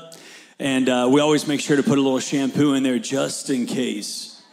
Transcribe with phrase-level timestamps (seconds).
[0.59, 3.67] And uh, we always make sure to put a little shampoo in there just in
[3.67, 4.43] case.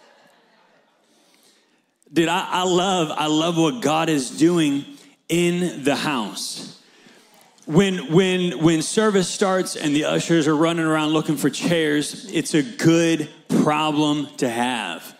[2.12, 4.84] Dude, I, I love, I love what God is doing
[5.32, 6.78] in the house.
[7.64, 12.52] When, when, when service starts and the ushers are running around looking for chairs, it's
[12.52, 15.16] a good problem to have.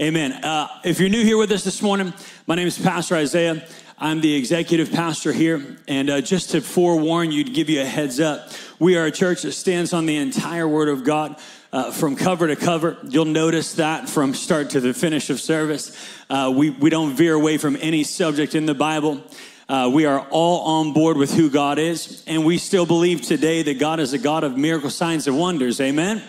[0.00, 0.32] Amen.
[0.32, 2.14] Uh, if you're new here with us this morning,
[2.46, 3.66] my name is Pastor Isaiah.
[3.98, 5.78] I'm the executive pastor here.
[5.88, 9.10] And uh, just to forewarn you, to give you a heads up, we are a
[9.10, 11.40] church that stands on the entire Word of God.
[11.74, 12.96] Uh, from cover to cover.
[13.02, 15.90] You'll notice that from start to the finish of service.
[16.30, 19.20] Uh, we, we don't veer away from any subject in the Bible.
[19.68, 23.64] Uh, we are all on board with who God is, and we still believe today
[23.64, 25.80] that God is a God of miracle signs and wonders.
[25.80, 26.22] Amen.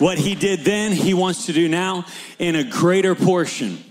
[0.00, 2.04] What He did then, He wants to do now
[2.38, 3.82] in a greater portion.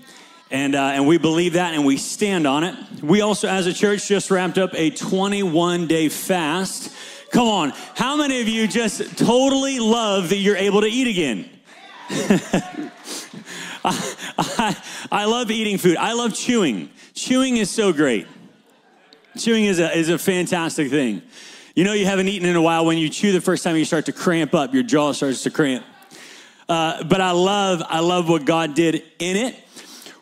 [0.52, 2.76] And, uh, and we believe that and we stand on it.
[3.02, 6.95] We also, as a church, just wrapped up a 21 day fast
[7.36, 7.74] Come on.
[7.96, 11.50] How many of you just totally love that you're able to eat again?
[13.84, 14.78] I, I,
[15.12, 15.98] I, love eating food.
[15.98, 16.92] I love chewing.
[17.14, 18.26] Chewing is so great.
[19.38, 21.24] Chewing is a, is a fantastic thing.
[21.76, 22.86] You know, you haven't eaten in a while.
[22.86, 24.74] When you chew the first time, you start to cramp up.
[24.74, 25.84] Your jaw starts to cramp.
[26.70, 29.62] Uh, but I love, I love what God did in it.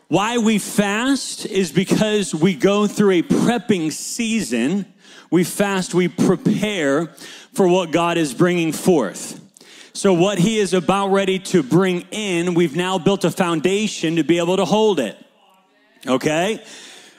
[0.07, 4.92] Why we fast is because we go through a prepping season
[5.33, 7.07] we fast, we prepare
[7.53, 9.41] for what God is bringing forth.
[9.93, 14.23] So, what He is about ready to bring in, we've now built a foundation to
[14.23, 15.17] be able to hold it.
[16.05, 16.63] Okay?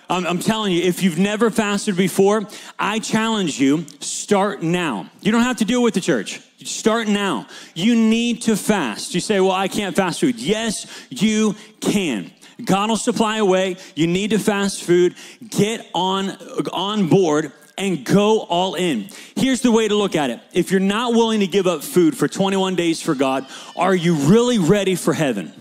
[0.08, 2.46] I'm, telling you, if you've never fasted before,
[2.78, 5.10] I challenge you, start now.
[5.20, 6.40] You don't have to do it with the church.
[6.64, 7.48] Start now.
[7.74, 9.14] You need to fast.
[9.14, 10.38] You say, well, I can't fast food.
[10.38, 12.30] Yes, you can.
[12.64, 13.76] God will supply a way.
[13.96, 15.16] You need to fast food.
[15.48, 16.30] Get on,
[16.72, 19.08] on board and go all in.
[19.36, 20.40] Here's the way to look at it.
[20.52, 23.46] If you're not willing to give up food for 21 days for God,
[23.76, 25.52] are you really ready for heaven?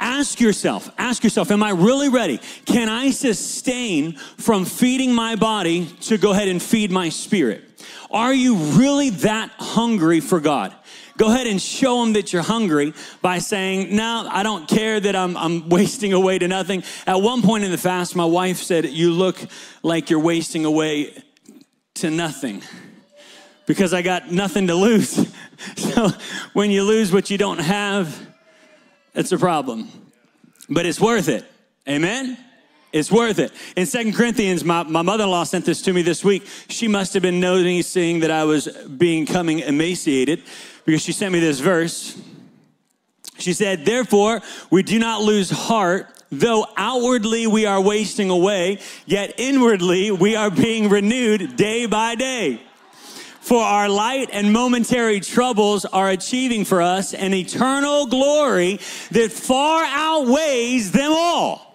[0.00, 2.40] Ask yourself, ask yourself, am I really ready?
[2.64, 7.62] Can I sustain from feeding my body to go ahead and feed my spirit?
[8.10, 10.74] Are you really that hungry for God?
[11.18, 15.14] Go ahead and show them that you're hungry by saying, No, I don't care that
[15.14, 16.82] I'm, I'm wasting away to nothing.
[17.06, 19.38] At one point in the fast, my wife said, You look
[19.82, 21.14] like you're wasting away
[21.94, 22.62] to nothing
[23.66, 25.28] because I got nothing to lose.
[25.76, 26.10] so
[26.52, 28.26] when you lose what you don't have,
[29.14, 29.88] it's a problem.
[30.68, 31.44] But it's worth it.
[31.88, 32.38] Amen?
[32.92, 33.52] It's worth it.
[33.76, 36.46] In Second Corinthians, my, my mother-in-law sent this to me this week.
[36.68, 40.42] She must have been noticing that I was becoming emaciated
[40.84, 42.20] because she sent me this verse.
[43.38, 49.34] She said, Therefore, we do not lose heart Though outwardly we are wasting away, yet
[49.36, 52.62] inwardly we are being renewed day by day.
[53.42, 59.84] For our light and momentary troubles are achieving for us an eternal glory that far
[59.84, 61.71] outweighs them all.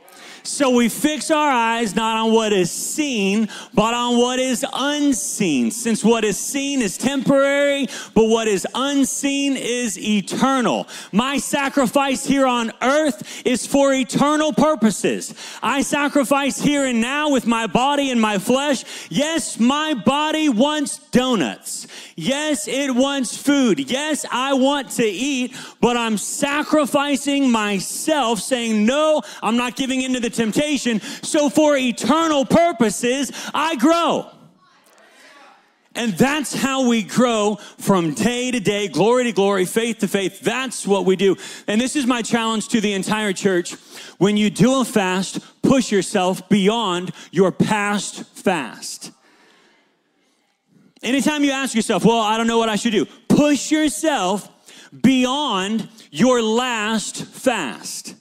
[0.47, 5.72] So we fix our eyes not on what is seen, but on what is unseen.
[5.72, 10.88] Since what is seen is temporary, but what is unseen is eternal.
[11.12, 15.34] My sacrifice here on earth is for eternal purposes.
[15.62, 18.85] I sacrifice here and now with my body and my flesh.
[19.09, 21.88] Yes, my body wants donuts.
[22.16, 23.91] Yes, it wants food.
[23.91, 30.22] Yes, I want to eat, but I'm sacrificing myself, saying, No, I'm not giving into
[30.22, 31.01] the temptation.
[31.01, 34.31] So for eternal purposes, I grow.
[35.97, 40.41] And that's how we grow from day to day, glory to glory, faith to faith.
[40.41, 41.35] That's what we do.
[41.65, 43.73] And this is my challenge to the entire church.
[44.19, 49.11] When you do a fast, push yourself beyond your past fast.
[51.01, 54.47] Anytime you ask yourself, well, I don't know what I should do, push yourself
[55.01, 58.13] beyond your last fast.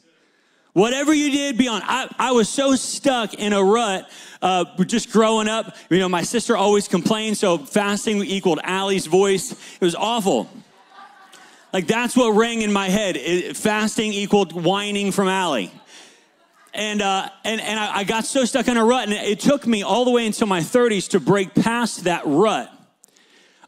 [0.76, 4.11] Whatever you did beyond, I, I was so stuck in a rut
[4.43, 5.75] uh, just growing up.
[5.88, 9.52] You know, my sister always complained, so fasting equaled Allie's voice.
[9.52, 10.50] It was awful.
[11.73, 13.17] Like that's what rang in my head.
[13.17, 15.73] It, fasting equaled whining from Allie.
[16.75, 19.67] And, uh, and, and I, I got so stuck in a rut, and it took
[19.67, 22.70] me all the way until my 30s to break past that rut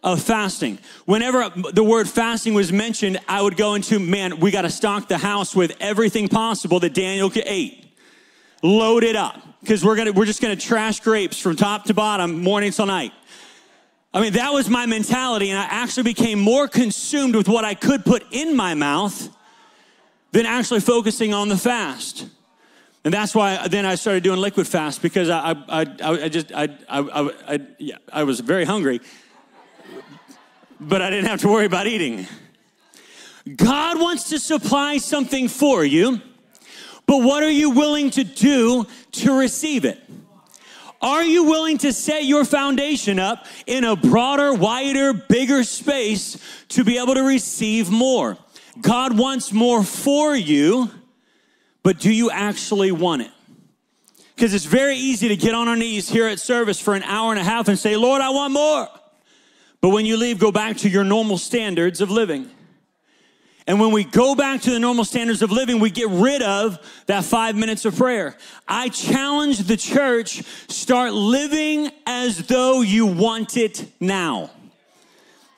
[0.02, 0.78] of fasting.
[1.06, 5.08] Whenever the word fasting was mentioned, I would go into, man, we got to stock
[5.08, 7.84] the house with everything possible that Daniel could eat.
[8.62, 9.42] Load it up.
[9.60, 13.12] because we're gonna we're just gonna trash grapes from top to bottom, morning till night.
[14.14, 17.74] I mean, that was my mentality, and I actually became more consumed with what I
[17.74, 19.28] could put in my mouth
[20.32, 22.26] than actually focusing on the fast.
[23.04, 26.52] And that's why then I started doing liquid fast because I, I, I, I just,
[26.52, 29.00] I, I, I, yeah, I was very hungry,
[30.80, 32.26] but I didn't have to worry about eating.
[33.56, 36.20] God wants to supply something for you,
[37.06, 40.00] but what are you willing to do to receive it?
[41.00, 46.36] Are you willing to set your foundation up in a broader, wider, bigger space
[46.70, 48.36] to be able to receive more?
[48.80, 50.90] God wants more for you,
[51.82, 53.30] but do you actually want it?
[54.34, 57.30] Because it's very easy to get on our knees here at service for an hour
[57.32, 58.88] and a half and say, Lord, I want more.
[59.80, 62.50] But when you leave, go back to your normal standards of living.
[63.69, 66.78] And when we go back to the normal standards of living, we get rid of
[67.06, 68.34] that five minutes of prayer.
[68.66, 74.50] I challenge the church start living as though you want it now.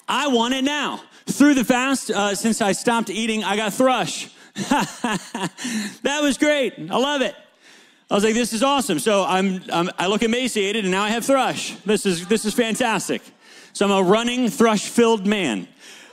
[0.08, 1.00] I want it now.
[1.26, 4.28] Through the fast, uh, since I stopped eating, I got thrush.
[4.54, 6.74] that was great.
[6.90, 7.36] I love it.
[8.10, 8.98] I was like, this is awesome.
[8.98, 11.76] So I'm, I'm, i look emaciated and now I have thrush.
[11.84, 13.22] This is, this is fantastic.
[13.80, 15.66] So I'm a running thrush filled man.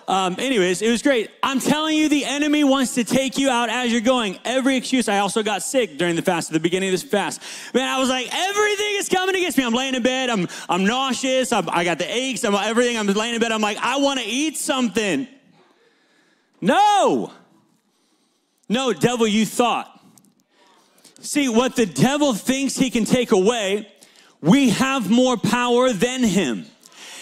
[0.08, 1.30] Um, anyways, it was great.
[1.44, 4.40] I'm telling you, the enemy wants to take you out as you're going.
[4.46, 5.10] Every excuse.
[5.10, 7.42] I also got sick during the fast, at the beginning of this fast.
[7.74, 9.66] Man, I was like, everything is coming against me.
[9.66, 10.30] I'm laying in bed.
[10.30, 11.52] I'm, I'm nauseous.
[11.52, 12.46] I'm, i got the aches.
[12.46, 12.98] I'm everything.
[12.98, 13.52] I'm laying in bed.
[13.52, 15.28] I'm like, I want to eat something.
[16.62, 17.34] No.
[18.70, 20.02] No, devil, you thought.
[21.20, 23.92] See, what the devil thinks he can take away,
[24.40, 26.66] we have more power than him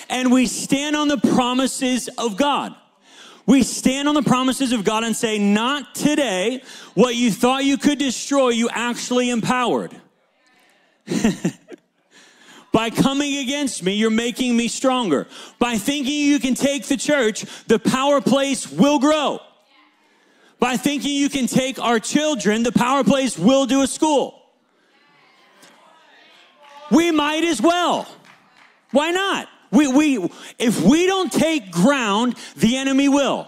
[0.09, 2.75] and we stand on the promises of God.
[3.45, 6.63] We stand on the promises of God and say, Not today.
[6.95, 9.95] What you thought you could destroy, you actually empowered.
[12.71, 15.27] By coming against me, you're making me stronger.
[15.59, 19.39] By thinking you can take the church, the power place will grow.
[20.59, 24.41] By thinking you can take our children, the power place will do a school.
[26.91, 28.07] We might as well.
[28.91, 29.47] Why not?
[29.71, 30.29] We, we,
[30.59, 33.47] if we don't take ground, the enemy will.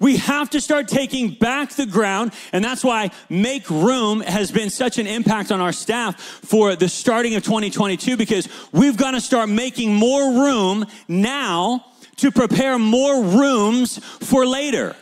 [0.00, 4.70] We have to start taking back the ground, and that's why Make Room has been
[4.70, 9.20] such an impact on our staff for the starting of 2022 because we've got to
[9.20, 11.84] start making more room now
[12.16, 14.94] to prepare more rooms for later.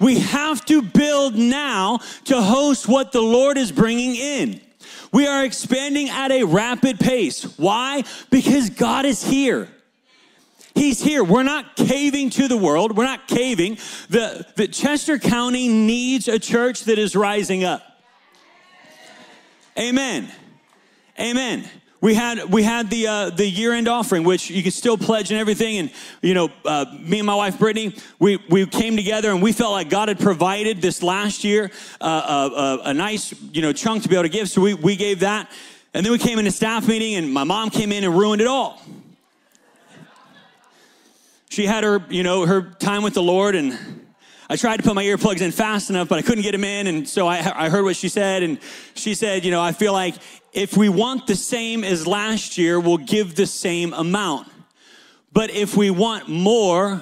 [0.00, 4.60] We have to build now to host what the Lord is bringing in.
[5.12, 7.44] We are expanding at a rapid pace.
[7.58, 8.04] Why?
[8.30, 9.68] Because God is here.
[10.74, 11.22] He's here.
[11.22, 12.96] We're not caving to the world.
[12.96, 13.76] We're not caving.
[14.08, 17.82] The, the Chester County needs a church that is rising up.
[19.78, 20.30] Amen.
[21.20, 21.68] Amen
[22.02, 25.30] we had we had the uh, the year end offering, which you can still pledge
[25.30, 25.78] and everything.
[25.78, 25.90] And
[26.20, 29.70] you know, uh, me and my wife Brittany, we we came together and we felt
[29.70, 31.70] like God had provided this last year
[32.00, 34.50] uh, a, uh, uh, a, nice you know chunk to be able to give.
[34.50, 35.48] So we we gave that,
[35.94, 38.42] and then we came in a staff meeting, and my mom came in and ruined
[38.42, 38.82] it all.
[41.50, 44.00] She had her you know her time with the Lord and.
[44.52, 46.86] I tried to put my earplugs in fast enough, but I couldn't get them in.
[46.86, 48.42] And so I, I heard what she said.
[48.42, 48.58] And
[48.92, 50.14] she said, You know, I feel like
[50.52, 54.48] if we want the same as last year, we'll give the same amount.
[55.32, 57.00] But if we want more,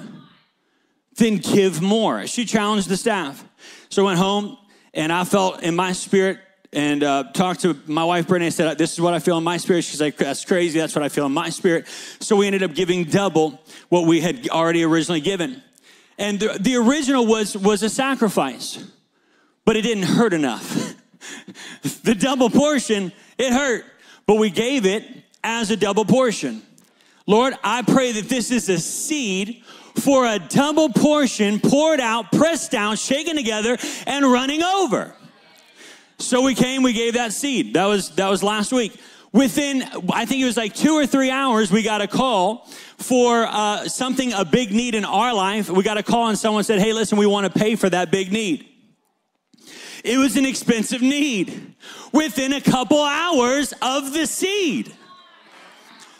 [1.17, 2.25] then give more.
[2.25, 3.43] She challenged the staff.
[3.89, 4.57] So I went home
[4.93, 6.39] and I felt in my spirit
[6.71, 8.45] and uh, talked to my wife Brittany.
[8.45, 10.79] I said, "This is what I feel in my spirit." She's like, "That's crazy.
[10.79, 11.85] That's what I feel in my spirit."
[12.21, 13.59] So we ended up giving double
[13.89, 15.61] what we had already originally given,
[16.17, 18.83] and the, the original was was a sacrifice,
[19.65, 20.95] but it didn't hurt enough.
[22.03, 23.85] the double portion it hurt,
[24.25, 25.05] but we gave it
[25.43, 26.61] as a double portion.
[27.27, 29.63] Lord, I pray that this is a seed
[29.95, 33.77] for a double portion poured out, pressed down, shaken together,
[34.07, 35.13] and running over.
[36.17, 37.73] So we came, we gave that seed.
[37.73, 38.99] That was that was last week.
[39.33, 43.45] Within, I think it was like two or three hours, we got a call for
[43.45, 45.69] uh, something, a big need in our life.
[45.69, 48.11] We got a call and someone said, Hey, listen, we want to pay for that
[48.11, 48.67] big need.
[50.03, 51.75] It was an expensive need
[52.11, 54.93] within a couple hours of the seed.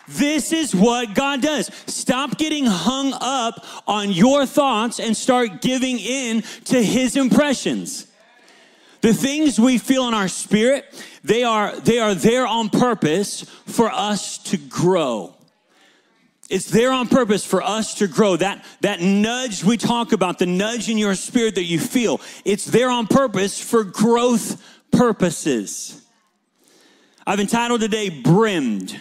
[0.08, 1.70] This is what God does.
[1.88, 8.08] Stop getting hung up on your thoughts and start giving in to his impressions.
[9.02, 10.86] The things we feel in our spirit,
[11.24, 15.36] they are they are there on purpose for us to grow.
[16.52, 18.36] It's there on purpose for us to grow.
[18.36, 22.66] That, that nudge we talk about, the nudge in your spirit that you feel, it's
[22.66, 26.06] there on purpose for growth purposes.
[27.26, 29.00] I've entitled today Brimmed.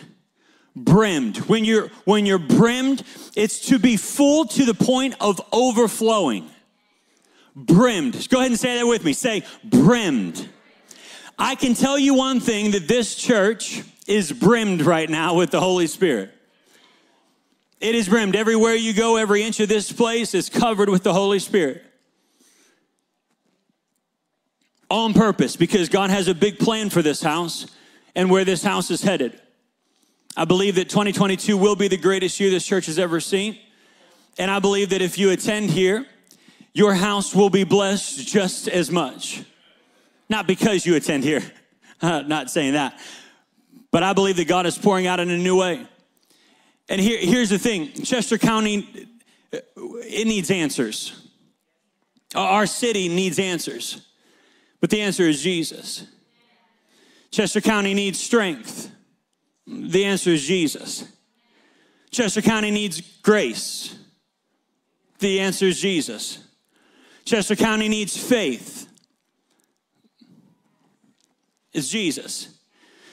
[0.76, 1.38] Brimmed.
[1.48, 3.02] When you're when you're brimmed,
[3.34, 6.48] it's to be full to the point of overflowing.
[7.66, 8.28] Brimmed.
[8.28, 9.12] Go ahead and say that with me.
[9.12, 10.48] Say brimmed.
[11.38, 15.60] I can tell you one thing that this church is brimmed right now with the
[15.60, 16.30] Holy Spirit.
[17.80, 18.36] It is brimmed.
[18.36, 21.82] Everywhere you go, every inch of this place is covered with the Holy Spirit.
[24.90, 27.66] On purpose, because God has a big plan for this house
[28.14, 29.40] and where this house is headed.
[30.36, 33.58] I believe that 2022 will be the greatest year this church has ever seen.
[34.38, 36.06] And I believe that if you attend here,
[36.72, 39.42] your house will be blessed just as much.
[40.28, 41.42] Not because you attend here,
[42.02, 42.98] uh, not saying that,
[43.90, 45.86] but I believe that God is pouring out in a new way.
[46.88, 49.08] And here, here's the thing Chester County,
[49.52, 51.28] uh, it needs answers.
[52.34, 54.06] Our city needs answers.
[54.80, 56.06] But the answer is Jesus.
[57.30, 58.90] Chester County needs strength.
[59.66, 61.04] The answer is Jesus.
[62.10, 63.96] Chester County needs grace.
[65.18, 66.38] The answer is Jesus.
[67.30, 68.88] Chester County needs faith.
[71.72, 72.58] It's Jesus.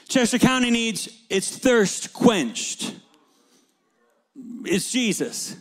[0.08, 2.96] Chester County needs its thirst quenched.
[4.64, 5.56] It's Jesus.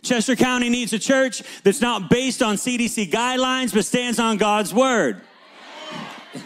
[0.00, 4.72] Chester County needs a church that's not based on CDC guidelines, but stands on God's
[4.72, 5.20] word.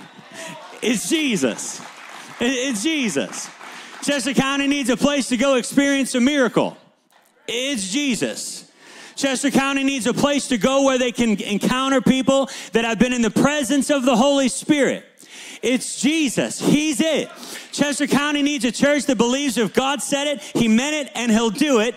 [0.80, 1.82] It's Jesus.
[2.40, 3.50] It's Jesus.
[4.02, 6.78] Chester County needs a place to go experience a miracle.
[7.46, 8.65] It's Jesus.
[9.16, 13.14] Chester County needs a place to go where they can encounter people that have been
[13.14, 15.04] in the presence of the Holy Spirit.
[15.62, 16.60] It's Jesus.
[16.60, 17.30] He's it.
[17.72, 21.32] Chester County needs a church that believes if God said it, He meant it, and
[21.32, 21.94] He'll do it.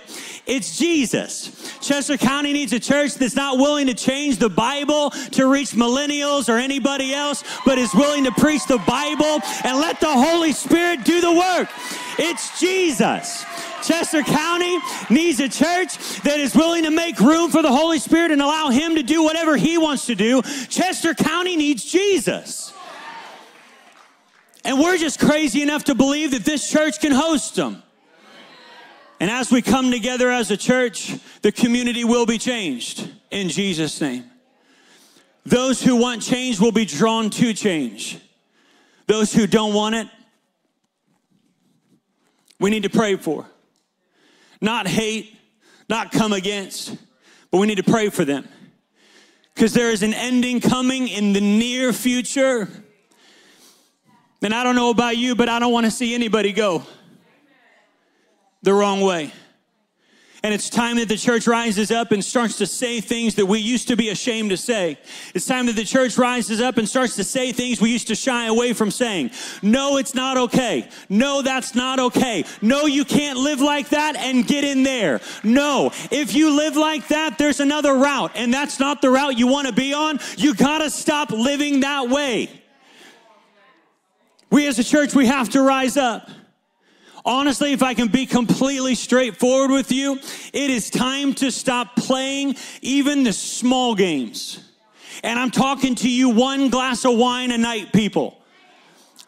[0.50, 1.52] It's Jesus.
[1.80, 6.50] Chester County needs a church that's not willing to change the Bible to reach millennials
[6.50, 11.04] or anybody else, but is willing to preach the Bible and let the Holy Spirit
[11.04, 11.70] do the work.
[12.18, 13.46] It's Jesus.
[13.84, 14.80] Chester County
[15.12, 18.70] needs a church that is willing to make room for the Holy Spirit and allow
[18.70, 20.42] Him to do whatever He wants to do.
[20.68, 22.74] Chester County needs Jesus.
[24.66, 27.84] And we're just crazy enough to believe that this church can host them.
[29.20, 34.00] And as we come together as a church, the community will be changed in Jesus'
[34.00, 34.26] name.
[35.46, 38.20] Those who want change will be drawn to change.
[39.08, 40.08] Those who don't want it,
[42.60, 43.46] we need to pray for.
[44.62, 45.38] Not hate,
[45.90, 46.96] not come against,
[47.52, 48.48] but we need to pray for them.
[49.54, 52.68] Because there is an ending coming in the near future
[54.42, 56.84] and I don't know about you, but I don't want to see anybody go
[58.62, 59.32] the wrong way.
[60.42, 63.60] And it's time that the church rises up and starts to say things that we
[63.60, 64.98] used to be ashamed to say.
[65.34, 68.16] It's time that the church rises up and starts to say things we used to
[68.16, 69.32] shy away from saying.
[69.62, 70.88] No, it's not okay.
[71.10, 72.46] No, that's not okay.
[72.62, 75.20] No, you can't live like that and get in there.
[75.44, 79.48] No, if you live like that, there's another route, and that's not the route you
[79.48, 80.20] want to be on.
[80.38, 82.50] You got to stop living that way.
[84.52, 86.30] We as a church, we have to rise up.
[87.26, 90.20] Honestly, if I can be completely straightforward with you,
[90.54, 94.64] it is time to stop playing even the small games.
[95.24, 98.38] And I'm talking to you one glass of wine a night, people.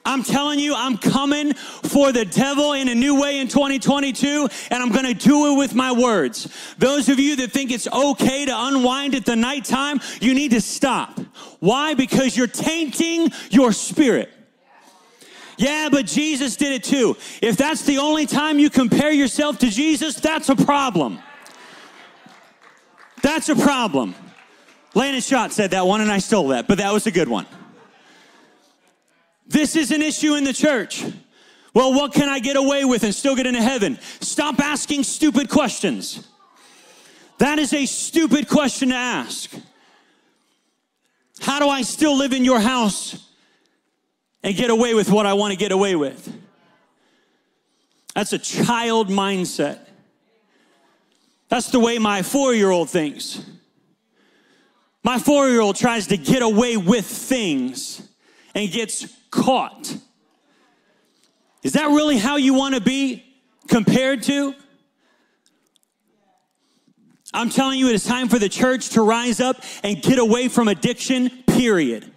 [0.03, 4.81] I'm telling you, I'm coming for the devil in a new way in 2022, and
[4.81, 6.48] I'm gonna do it with my words.
[6.79, 10.62] Those of you that think it's okay to unwind at the nighttime, you need to
[10.62, 11.19] stop.
[11.60, 11.93] Why?
[11.93, 14.31] Because you're tainting your spirit.
[15.61, 17.15] Yeah, but Jesus did it too.
[17.39, 21.19] If that's the only time you compare yourself to Jesus, that's a problem.
[23.21, 24.15] That's a problem.
[24.95, 27.45] Landon Schott said that one and I stole that, but that was a good one.
[29.45, 31.05] This is an issue in the church.
[31.75, 33.99] Well, what can I get away with and still get into heaven?
[34.19, 36.27] Stop asking stupid questions.
[37.37, 39.51] That is a stupid question to ask.
[41.39, 43.27] How do I still live in your house
[44.43, 46.33] and get away with what I want to get away with.
[48.15, 49.79] That's a child mindset.
[51.50, 53.43] That's the way my four year old thinks.
[55.03, 58.07] My four year old tries to get away with things
[58.53, 59.95] and gets caught.
[61.63, 63.24] Is that really how you want to be
[63.67, 64.53] compared to?
[67.33, 70.50] I'm telling you, it is time for the church to rise up and get away
[70.50, 72.12] from addiction, period.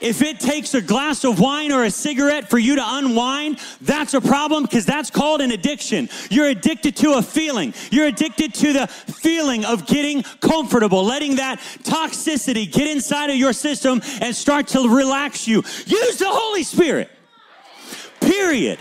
[0.00, 4.14] If it takes a glass of wine or a cigarette for you to unwind, that's
[4.14, 6.08] a problem because that's called an addiction.
[6.30, 7.74] You're addicted to a feeling.
[7.90, 13.52] You're addicted to the feeling of getting comfortable, letting that toxicity get inside of your
[13.52, 15.62] system and start to relax you.
[15.86, 17.10] Use the Holy Spirit.
[18.20, 18.78] period.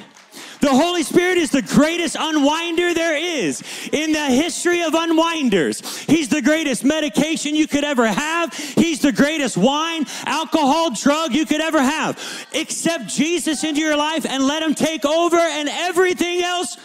[0.63, 5.81] The Holy Spirit is the greatest unwinder there is in the history of unwinders.
[6.03, 8.53] He's the greatest medication you could ever have.
[8.53, 12.17] He's the greatest wine, alcohol, drug you could ever have.
[12.55, 16.77] Accept Jesus into your life and let him take over, and everything else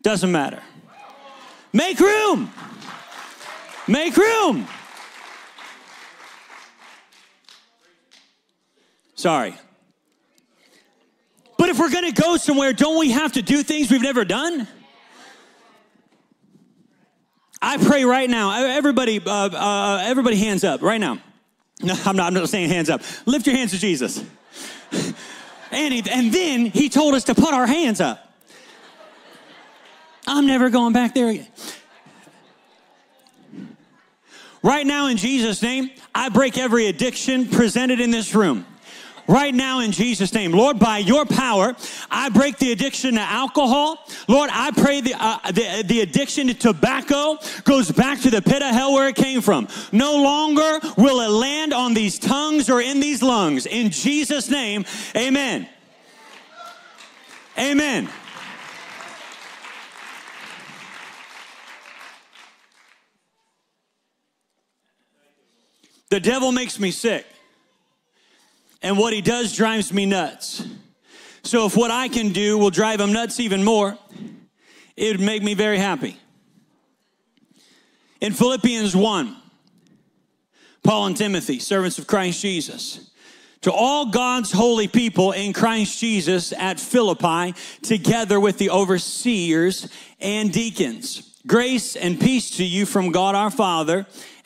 [0.00, 0.62] doesn't matter.
[1.74, 2.50] Make room.
[3.86, 4.66] Make room.
[9.16, 9.54] Sorry.
[11.58, 14.24] But if we're going to go somewhere, don't we have to do things we've never
[14.24, 14.66] done?
[17.60, 18.64] I pray right now.
[18.64, 21.18] Everybody, uh, uh, everybody, hands up right now.
[21.82, 22.28] No, I'm not.
[22.28, 23.02] I'm not saying hands up.
[23.26, 24.24] Lift your hands to Jesus.
[25.72, 28.24] and, he, and then he told us to put our hands up.
[30.28, 31.48] I'm never going back there again.
[34.62, 38.64] Right now, in Jesus' name, I break every addiction presented in this room
[39.28, 40.52] right now in Jesus' name.
[40.52, 41.76] Lord, by your power,
[42.10, 44.04] I break the addiction to alcohol.
[44.26, 48.62] Lord, I pray the, uh, the, the addiction to tobacco goes back to the pit
[48.62, 49.68] of hell where it came from.
[49.92, 53.66] No longer will it land on these tongues or in these lungs.
[53.66, 55.68] In Jesus' name, amen.
[57.58, 58.08] Amen.
[66.10, 67.26] The devil makes me sick.
[68.82, 70.64] And what he does drives me nuts.
[71.42, 73.98] So if what I can do will drive him nuts even more,
[74.96, 76.16] it would make me very happy.
[78.20, 79.36] In Philippians 1,
[80.82, 83.10] Paul and Timothy, servants of Christ Jesus,
[83.62, 89.88] to all God's holy people in Christ Jesus at Philippi, together with the overseers
[90.20, 91.38] and deacons.
[91.46, 94.06] Grace and peace to you from God our Father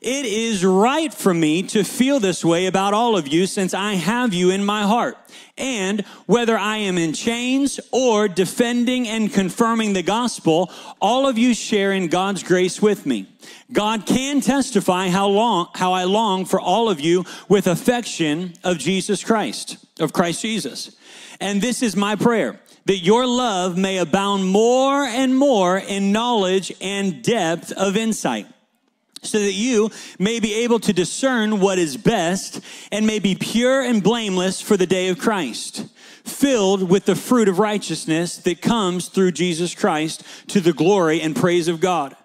[0.00, 3.94] It is right for me to feel this way about all of you since I
[3.94, 5.18] have you in my heart.
[5.56, 11.52] And whether I am in chains or defending and confirming the gospel, all of you
[11.52, 13.26] share in God's grace with me.
[13.72, 18.78] God can testify how long, how I long for all of you with affection of
[18.78, 20.96] Jesus Christ, of Christ Jesus.
[21.40, 26.72] And this is my prayer that your love may abound more and more in knowledge
[26.80, 28.46] and depth of insight
[29.22, 32.60] so that you may be able to discern what is best
[32.92, 35.86] and may be pure and blameless for the day of Christ,
[36.24, 41.36] filled with the fruit of righteousness that comes through Jesus Christ to the glory and
[41.36, 42.16] praise of God.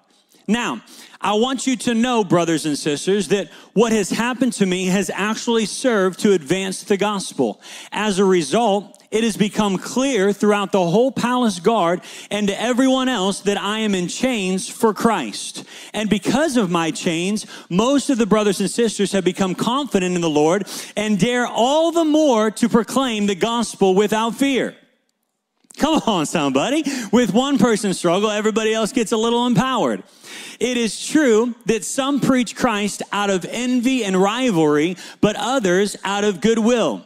[0.48, 0.82] Now,
[1.22, 5.10] I want you to know, brothers and sisters, that what has happened to me has
[5.14, 7.62] actually served to advance the gospel.
[7.94, 13.08] As a result, it has become clear throughout the whole palace guard and to everyone
[13.08, 15.66] else that I am in chains for Christ.
[15.94, 20.22] And because of my chains, most of the brothers and sisters have become confident in
[20.22, 24.76] the Lord and dare all the more to proclaim the gospel without fear.
[25.78, 26.84] Come on, somebody.
[27.12, 30.02] With one person's struggle, everybody else gets a little empowered.
[30.60, 36.24] It is true that some preach Christ out of envy and rivalry, but others out
[36.24, 37.06] of goodwill.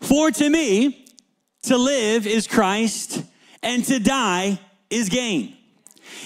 [0.00, 1.06] For to me,
[1.62, 3.22] to live is Christ,
[3.62, 4.58] and to die
[4.90, 5.56] is gain.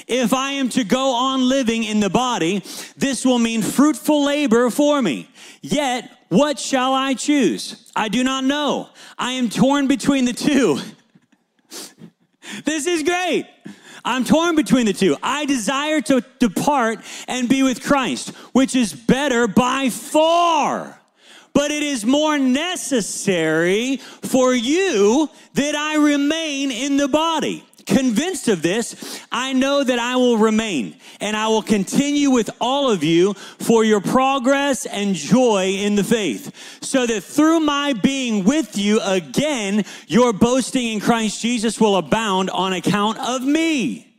[0.07, 2.63] If I am to go on living in the body,
[2.97, 5.29] this will mean fruitful labor for me.
[5.61, 7.91] Yet, what shall I choose?
[7.95, 8.89] I do not know.
[9.19, 10.79] I am torn between the two.
[12.65, 13.47] This is great.
[14.05, 15.17] I'm torn between the two.
[15.23, 21.01] I desire to depart and be with Christ, which is better by far.
[21.55, 27.65] But it is more necessary for you that I remain in the body.
[27.85, 32.91] Convinced of this, I know that I will remain and I will continue with all
[32.91, 38.45] of you for your progress and joy in the faith, so that through my being
[38.45, 44.12] with you again, your boasting in Christ Jesus will abound on account of me.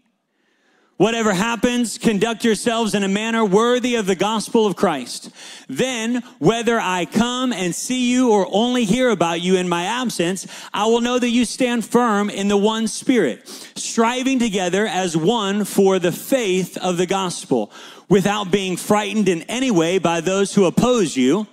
[1.04, 5.32] Whatever happens, conduct yourselves in a manner worthy of the gospel of Christ.
[5.68, 10.48] Then, whether I come and see you or only hear about you in my absence,
[10.74, 15.66] I will know that you stand firm in the one spirit, striving together as one
[15.66, 17.70] for the faith of the gospel,
[18.08, 21.48] without being frightened in any way by those who oppose you.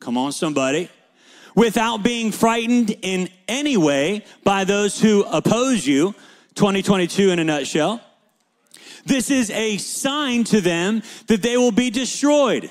[0.00, 0.90] Come on, somebody.
[1.54, 6.16] Without being frightened in any way by those who oppose you.
[6.56, 8.02] 2022 in a nutshell.
[9.06, 12.70] This is a sign to them that they will be destroyed,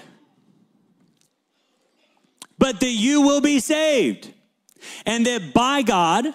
[2.59, 4.33] but that you will be saved,
[5.05, 6.27] and that by God,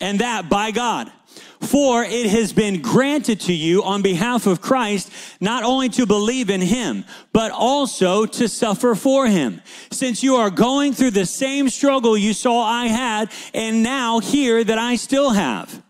[0.00, 1.12] and that by God.
[1.60, 6.48] For it has been granted to you on behalf of Christ not only to believe
[6.48, 9.60] in him, but also to suffer for him.
[9.90, 14.64] Since you are going through the same struggle you saw I had, and now hear
[14.64, 15.82] that I still have.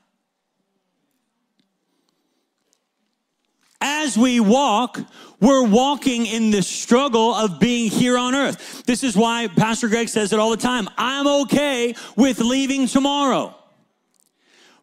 [3.81, 4.99] As we walk,
[5.41, 8.83] we're walking in the struggle of being here on earth.
[8.85, 10.89] This is why Pastor Greg says it all the time.
[10.97, 13.55] I'm okay with leaving tomorrow.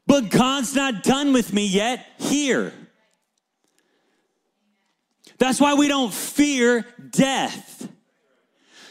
[0.08, 2.72] But God's not done with me yet here.
[5.38, 7.90] That's why we don't fear death.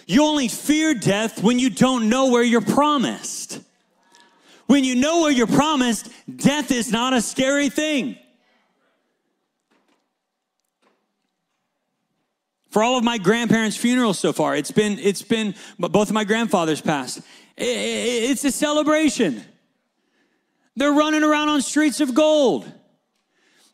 [0.06, 3.60] You only fear death when you don't know where you're promised.
[4.66, 8.18] When you know where you're promised, death is not a scary thing.
[12.74, 14.56] For all of my grandparents' funerals so far.
[14.56, 17.20] It's been, it's been, both of my grandfathers passed.
[17.56, 19.44] It's a celebration.
[20.74, 22.66] They're running around on streets of gold.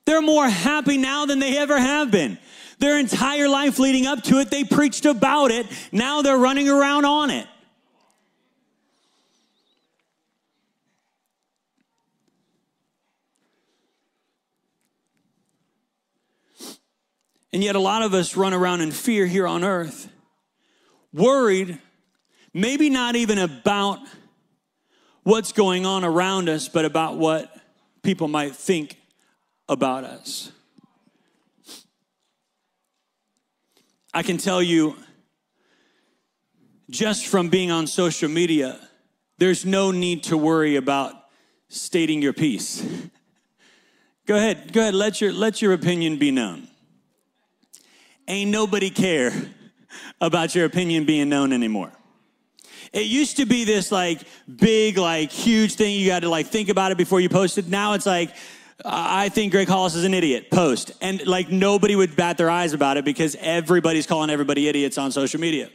[0.04, 2.36] They're more happy now than they ever have been.
[2.78, 5.66] Their entire life leading up to it, they preached about it.
[5.92, 7.46] Now they're running around on it.
[17.52, 20.08] And yet, a lot of us run around in fear here on earth,
[21.12, 21.78] worried,
[22.54, 23.98] maybe not even about
[25.24, 27.52] what's going on around us, but about what
[28.02, 28.96] people might think
[29.68, 30.52] about us.
[34.14, 34.96] I can tell you,
[36.88, 38.78] just from being on social media,
[39.38, 41.14] there's no need to worry about
[41.68, 42.80] stating your piece.
[44.26, 46.69] go ahead, go ahead, let your, let your opinion be known
[48.30, 49.32] ain't nobody care
[50.20, 51.92] about your opinion being known anymore.
[52.92, 54.22] It used to be this like
[54.56, 55.98] big, like huge thing.
[55.98, 57.68] You got to like think about it before you post it.
[57.68, 58.34] Now it's like,
[58.84, 60.50] I think Greg Hollis is an idiot.
[60.50, 60.92] Post.
[61.00, 65.12] And like nobody would bat their eyes about it because everybody's calling everybody idiots on
[65.12, 65.68] social media.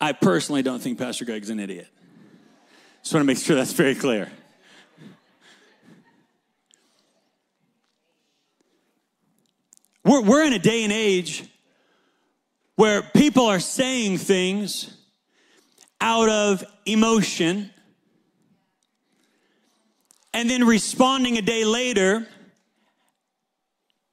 [0.00, 1.88] I personally don't think Pastor Greg's an idiot.
[3.02, 4.30] Just want to make sure that's very clear.
[10.10, 11.44] We're, we're in a day and age
[12.74, 14.92] where people are saying things
[16.00, 17.70] out of emotion
[20.34, 22.26] and then responding a day later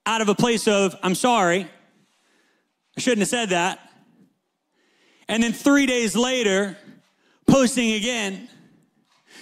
[0.06, 1.68] out of a place of, I'm sorry,
[2.96, 3.80] I shouldn't have said that.
[5.28, 6.78] And then three days later,
[7.48, 8.48] posting again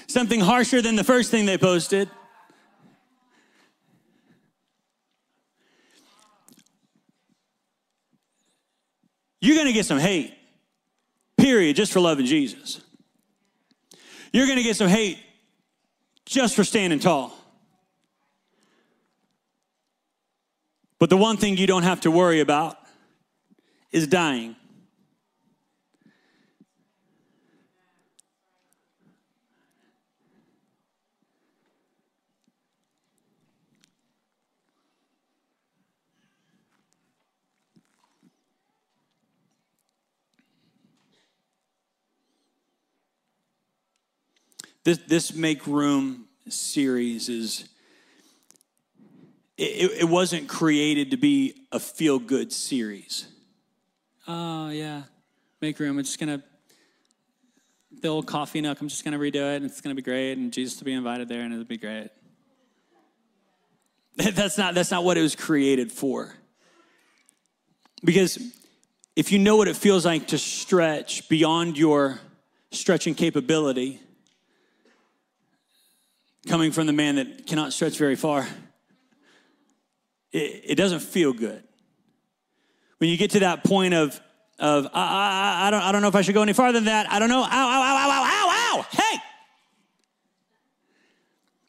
[0.08, 2.10] something harsher than the first thing they posted.
[9.42, 10.34] You're going to get some hate,
[11.38, 12.82] period, just for loving Jesus.
[14.32, 15.20] You're going to get some hate
[16.26, 17.34] just for standing tall.
[21.00, 22.78] But the one thing you don't have to worry about
[23.92, 24.56] is dying.
[44.86, 47.68] This, this Make Room series is,
[49.58, 53.28] it, it wasn't created to be a feel good series.
[54.28, 55.02] Oh, yeah,
[55.60, 55.98] Make Room.
[55.98, 56.46] I'm just going to
[58.00, 58.80] the old coffee nook.
[58.80, 60.86] I'm just going to redo it, and it's going to be great, and Jesus will
[60.86, 62.10] be invited there, and it'll be great.
[64.18, 66.34] That's not, that's not what it was created for.
[68.04, 68.38] Because
[69.16, 72.20] if you know what it feels like to stretch beyond your
[72.72, 74.00] stretching capability,
[76.48, 78.48] coming from the man that cannot stretch very far,
[80.32, 81.64] it, it doesn't feel good.
[83.00, 84.20] When you get to that point of,
[84.60, 86.86] of I, I, I, don't, I don't know if I should go any farther than
[86.86, 87.12] that.
[87.12, 87.42] I don't know.
[87.42, 88.86] Ow, ow, ow, ow, ow, ow, ow.
[88.92, 89.20] Hey!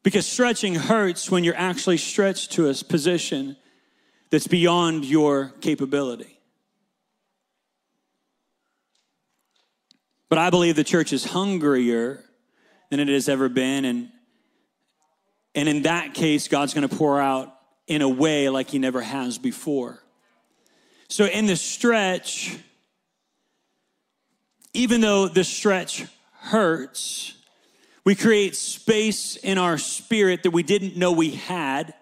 [0.03, 3.57] Because stretching hurts when you're actually stretched to a position
[4.31, 6.39] that's beyond your capability.
[10.29, 12.25] But I believe the church is hungrier
[12.91, 13.85] than it has ever been.
[13.85, 14.11] And,
[15.57, 17.53] and in that case, God's going to pour out
[17.87, 20.03] in a way like he never has before.
[21.09, 22.59] So, in the stretch,
[24.75, 27.35] even though the stretch hurts,
[28.05, 31.95] we create space in our spirit that we didn't know we had.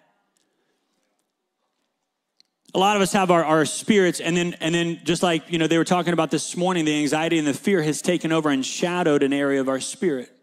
[2.75, 5.59] A lot of us have our, our spirits, and then and then just like you
[5.59, 8.51] know, they were talking about this morning, the anxiety and the fear has taken over
[8.51, 10.34] and shadowed an area of our spirit.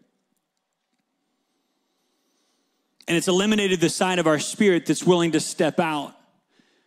[3.08, 6.14] And it's eliminated the side of our spirit that's willing to step out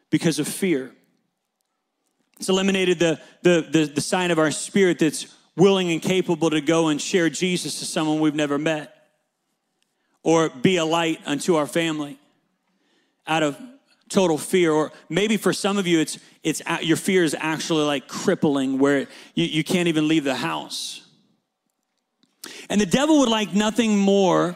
[0.09, 0.91] because of fear.
[2.39, 6.61] It's eliminated the, the, the, the side of our spirit that's willing and capable to
[6.61, 8.95] go and share Jesus to someone we've never met
[10.23, 12.19] or be a light unto our family
[13.27, 13.57] out of
[14.09, 18.07] total fear or maybe for some of you it's it's your fear is actually like
[18.07, 21.01] crippling where you, you can't even leave the house
[22.69, 24.55] and the devil would like nothing more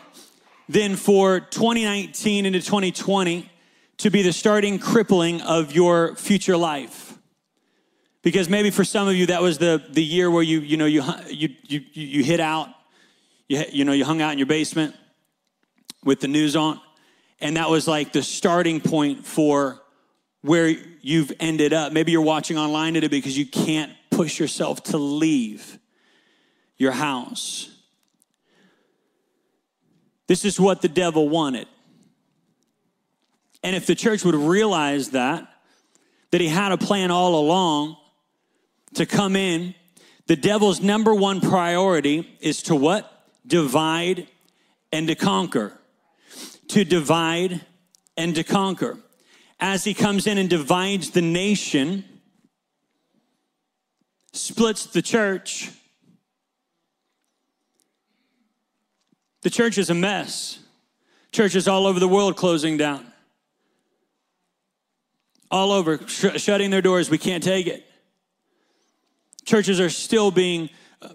[0.70, 3.50] than for 2019 into 2020
[3.98, 7.18] to be the starting crippling of your future life.
[8.22, 10.86] Because maybe for some of you, that was the, the year where you, you know,
[10.86, 12.70] you, you, you, you hit out,
[13.48, 14.96] you, you know, you hung out in your basement
[16.04, 16.80] with the news on.
[17.42, 19.82] And that was like the starting point for
[20.42, 20.68] where
[21.02, 21.92] you've ended up.
[21.92, 25.80] Maybe you're watching online today because you can't push yourself to leave
[26.78, 27.70] your house.
[30.30, 31.68] This is what the devil wanted.
[33.64, 35.52] And if the church would realize that,
[36.30, 37.98] that he had a plan all along
[38.94, 39.74] to come in,
[40.28, 43.12] the devil's number one priority is to what?
[43.48, 44.28] Divide
[44.92, 45.74] and to conquer.
[46.68, 47.62] To divide
[48.16, 49.00] and to conquer.
[49.60, 52.06] As he comes in and divides the nation,
[54.32, 55.72] splits the church,
[59.42, 60.60] The church is a mess.
[61.32, 63.06] Churches all over the world closing down.
[65.52, 67.10] All over, sh- shutting their doors.
[67.10, 67.86] We can't take it.
[69.46, 70.70] Churches are still being
[71.02, 71.10] uh,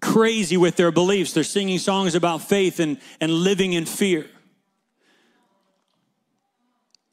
[0.00, 1.32] crazy with their beliefs.
[1.32, 4.26] They're singing songs about faith and, and living in fear.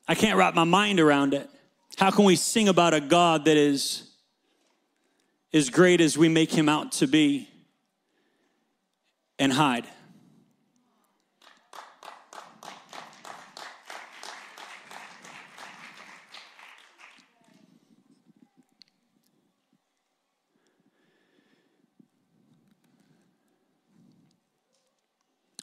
[0.07, 1.49] I can't wrap my mind around it.
[1.97, 4.09] How can we sing about a God that is
[5.53, 7.48] as great as we make him out to be?
[9.39, 9.87] And hide.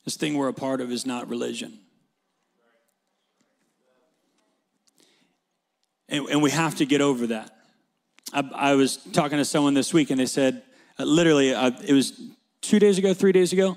[0.04, 1.80] This thing we're a part of is not religion.
[6.08, 7.50] And, and we have to get over that.
[8.32, 10.62] I, I, was talking to someone this week and they said,
[10.98, 12.20] uh, literally, uh, it was
[12.68, 13.76] two days ago, three days ago,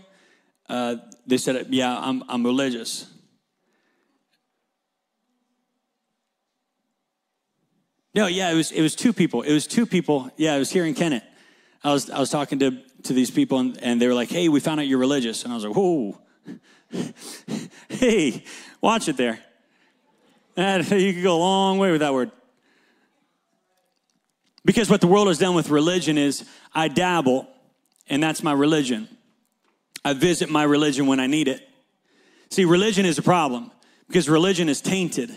[0.67, 3.07] uh, they said, Yeah, I'm, I'm religious.
[8.15, 9.43] No, yeah, it was it was two people.
[9.43, 10.31] It was two people.
[10.35, 11.23] Yeah, I was here in Kennett.
[11.83, 12.71] I was I was talking to
[13.03, 15.53] to these people and, and they were like, "Hey, we found out you're religious," and
[15.53, 16.19] I was like, "Whoa,
[17.89, 18.43] hey,
[18.81, 19.39] watch it there."
[20.57, 22.31] And you could go a long way with that word.
[24.65, 27.47] Because what the world has done with religion is I dabble
[28.09, 29.07] and that's my religion.
[30.03, 31.67] I visit my religion when I need it.
[32.49, 33.71] See, religion is a problem
[34.07, 35.31] because religion is tainted.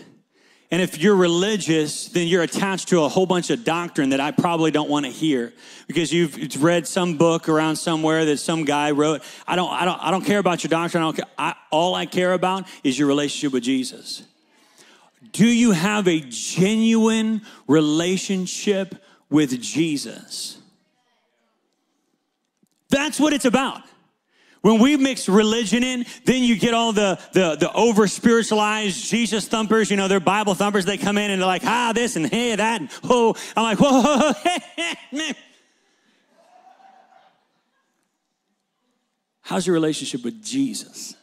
[0.71, 4.31] And if you're religious, then you're attached to a whole bunch of doctrine that I
[4.31, 5.53] probably don't want to hear
[5.85, 9.21] because you've read some book around somewhere that some guy wrote.
[9.45, 11.03] I don't, I don't, I don't care about your doctrine.
[11.03, 11.25] I don't care.
[11.37, 14.23] I, all I care about is your relationship with Jesus.
[15.31, 18.95] Do you have a genuine relationship
[19.29, 20.57] with Jesus?
[22.93, 23.81] That's what it's about.
[24.61, 29.47] When we mix religion in, then you get all the the, the over spiritualized Jesus
[29.47, 29.91] thumpers.
[29.91, 30.85] You know, they're Bible thumpers.
[30.85, 32.81] They come in and they're like, ah, this and hey that.
[32.81, 35.35] And, oh, I'm like, whoa, hey, man.
[39.41, 41.15] how's your relationship with Jesus?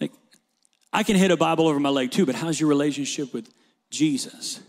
[0.00, 0.12] Like,
[0.92, 3.52] I can hit a Bible over my leg too, but how's your relationship with
[3.90, 4.60] Jesus?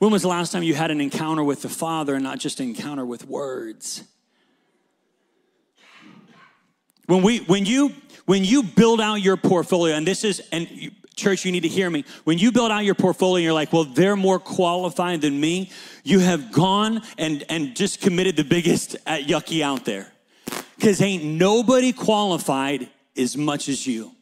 [0.00, 2.60] When was the last time you had an encounter with the Father and not just
[2.60, 4.02] an encounter with words?
[7.06, 7.92] When we when you
[8.26, 11.90] when you build out your portfolio, and this is and church, you need to hear
[11.90, 12.04] me.
[12.24, 15.70] When you build out your portfolio and you're like, well, they're more qualified than me,
[16.04, 20.12] you have gone and, and just committed the biggest at yucky out there.
[20.76, 24.12] Because ain't nobody qualified as much as you.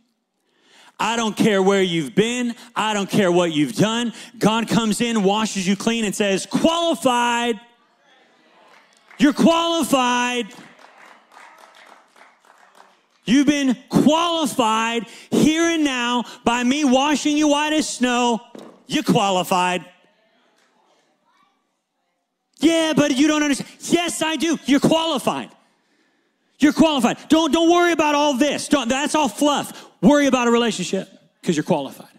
[0.99, 2.55] I don't care where you've been.
[2.77, 4.13] I don't care what you've done.
[4.39, 7.59] God comes in, washes you clean, and says, qualified.
[9.19, 10.49] You're qualified.
[13.25, 18.41] You've been qualified here and now by me washing you white as snow.
[18.87, 19.85] You're qualified.
[22.59, 23.71] Yeah, but you don't understand.
[23.81, 24.59] Yes, I do.
[24.67, 25.51] You're qualified.
[26.59, 27.17] You're qualified.
[27.29, 28.69] Don't, don't worry about all this.
[28.69, 29.89] Don't, that's all fluff.
[30.03, 31.09] Worry about a relationship
[31.41, 32.10] because you're qualified.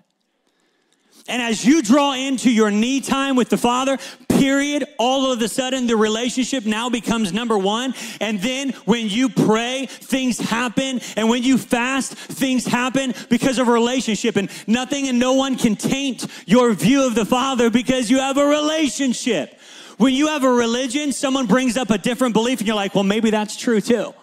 [1.27, 5.47] And as you draw into your knee time with the Father, period, all of a
[5.47, 7.93] sudden the relationship now becomes number one.
[8.19, 10.99] And then when you pray, things happen.
[11.15, 14.35] And when you fast, things happen because of relationship.
[14.35, 18.37] And nothing and no one can taint your view of the Father because you have
[18.37, 19.59] a relationship.
[19.97, 23.03] When you have a religion, someone brings up a different belief and you're like, well,
[23.03, 24.15] maybe that's true too.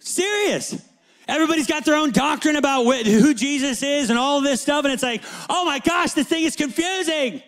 [0.00, 0.91] Serious.
[1.28, 4.84] Everybody's got their own doctrine about who Jesus is and all this stuff.
[4.84, 7.42] And it's like, oh my gosh, this thing is confusing.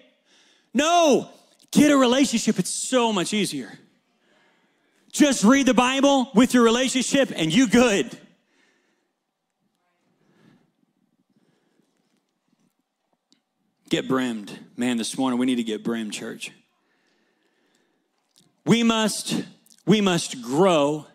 [0.73, 1.29] No,
[1.73, 2.59] get a relationship.
[2.59, 3.73] It's so much easier.
[5.13, 8.17] Just read the Bible with your relationship and you good.
[13.89, 14.59] Get brimmed.
[14.77, 16.51] Man, this morning we need to get brimmed, church.
[18.67, 19.45] We must,
[19.87, 21.07] we must grow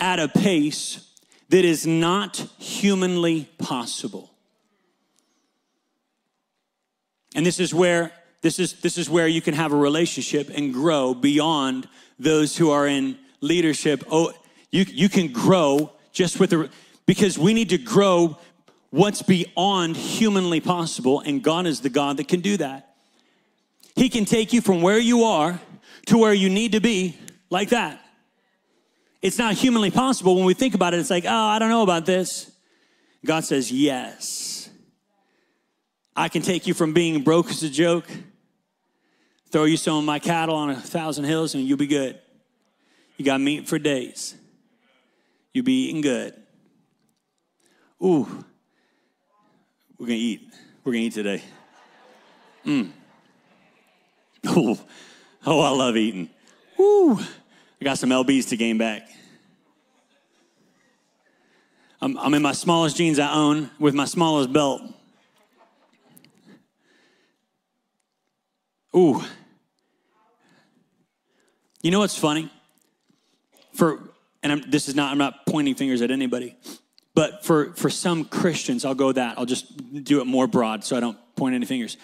[0.00, 1.11] at a pace
[1.52, 4.30] that is not humanly possible.
[7.34, 8.10] And this is where
[8.40, 11.88] this is this is where you can have a relationship and grow beyond
[12.18, 14.02] those who are in leadership.
[14.10, 14.32] Oh,
[14.70, 16.70] you you can grow just with the
[17.04, 18.38] because we need to grow
[18.88, 22.94] what's beyond humanly possible and God is the God that can do that.
[23.94, 25.60] He can take you from where you are
[26.06, 27.18] to where you need to be
[27.50, 28.01] like that.
[29.22, 30.34] It's not humanly possible.
[30.34, 32.50] When we think about it, it's like, oh, I don't know about this.
[33.24, 34.68] God says, yes.
[36.16, 38.04] I can take you from being broke as a joke,
[39.50, 42.18] throw you some of my cattle on a thousand hills, and you'll be good.
[43.16, 44.34] You got meat for days.
[45.54, 46.34] You'll be eating good.
[48.02, 48.44] Ooh,
[49.98, 50.52] we're gonna eat.
[50.82, 51.42] We're gonna eat today.
[52.66, 52.90] Mm.
[54.44, 54.80] Oh,
[55.46, 56.28] oh, I love eating.
[56.80, 57.20] Ooh.
[57.82, 59.08] I got some LBs to gain back.
[62.00, 64.82] I'm, I'm in my smallest jeans I own with my smallest belt.
[68.94, 69.20] Ooh.
[71.82, 72.52] You know what's funny?
[73.74, 73.98] For
[74.44, 76.54] and I'm, this is not I'm not pointing fingers at anybody,
[77.16, 79.36] but for for some Christians, I'll go that.
[79.38, 81.96] I'll just do it more broad so I don't point any fingers.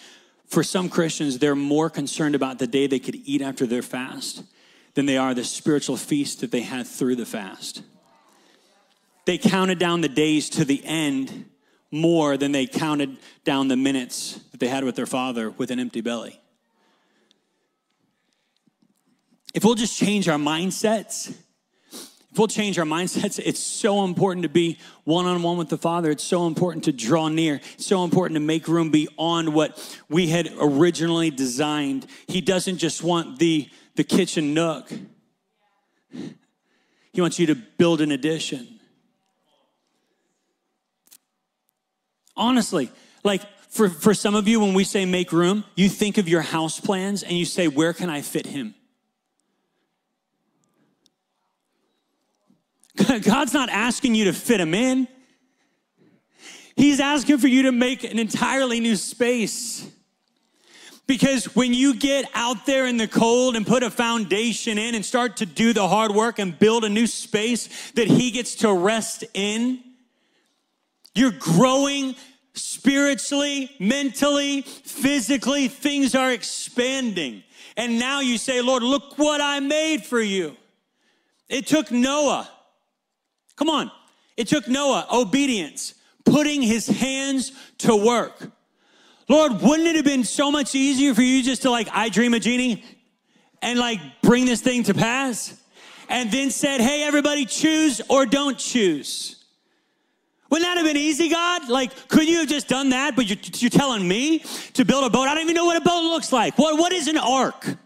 [0.45, 4.43] For some Christians, they're more concerned about the day they could eat after their fast
[4.99, 7.83] than they are the spiritual feast that they had through the fast.
[9.23, 11.45] They counted down the days to the end
[11.89, 15.79] more than they counted down the minutes that they had with their father with an
[15.79, 16.37] empty belly.
[19.53, 21.33] If we'll just change our mindsets,
[22.31, 25.77] if we'll change our mindsets, it's so important to be one on one with the
[25.77, 26.11] Father.
[26.11, 27.61] It's so important to draw near.
[27.75, 32.05] It's so important to make room beyond what we had originally designed.
[32.27, 34.89] He doesn't just want the the kitchen nook.
[37.11, 38.79] He wants you to build an addition.
[42.33, 42.91] Honestly,
[43.25, 46.39] like for, for some of you, when we say make room, you think of your
[46.39, 48.73] house plans and you say, where can I fit him?
[53.21, 55.09] God's not asking you to fit him in.
[56.77, 59.85] He's asking for you to make an entirely new space.
[61.09, 65.03] Because when you get out there in the cold and put a foundation in and
[65.03, 68.71] start to do the hard work and build a new space that He gets to
[68.71, 69.79] rest in,
[71.15, 72.15] you're growing
[72.53, 75.67] spiritually, mentally, physically.
[75.67, 77.41] Things are expanding.
[77.75, 80.55] And now you say, Lord, look what I made for you.
[81.49, 82.47] It took Noah.
[83.55, 83.89] Come on.
[84.37, 88.51] It took Noah obedience, putting his hands to work.
[89.29, 92.33] Lord, wouldn't it have been so much easier for you just to like, I Dream
[92.33, 92.83] of Jeannie,
[93.61, 95.55] and like bring this thing to pass?
[96.09, 99.35] And then said, hey, everybody, choose or don't choose.
[100.49, 101.69] Wouldn't that have been easy, God?
[101.69, 103.15] Like, could you have just done that?
[103.15, 104.39] But you're, you're telling me
[104.73, 105.27] to build a boat?
[105.27, 106.57] I don't even know what a boat looks like.
[106.57, 107.77] What, what is an ark?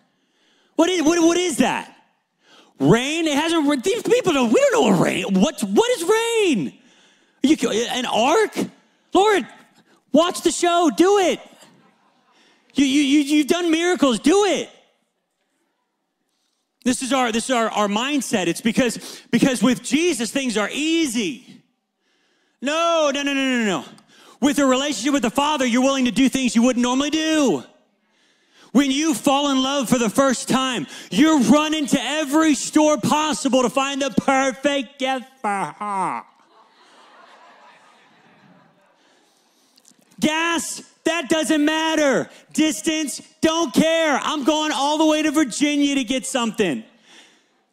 [0.78, 1.94] What is, what, what is that?
[2.80, 3.28] Rain?
[3.28, 6.80] It hasn't, these people don't, we don't know what rain, what, what is rain?
[7.44, 8.58] You, an ark?
[9.14, 9.46] Lord,
[10.14, 11.40] watch the show, do it.
[12.76, 14.70] You, you, you, you've done miracles, do it.
[16.84, 18.48] This is our this is our, our mindset.
[18.48, 21.62] It's because because with Jesus things are easy.
[22.62, 23.86] No, no, no, no, no, no.
[24.42, 27.64] With a relationship with the Father, you're willing to do things you wouldn't normally do.
[28.74, 33.62] When you fall in love for the first time, you're running to every store possible
[33.62, 35.48] to find the perfect gift for
[35.80, 36.24] her.
[40.24, 42.30] Gas, that doesn't matter.
[42.54, 44.18] Distance, don't care.
[44.24, 46.82] I'm going all the way to Virginia to get something.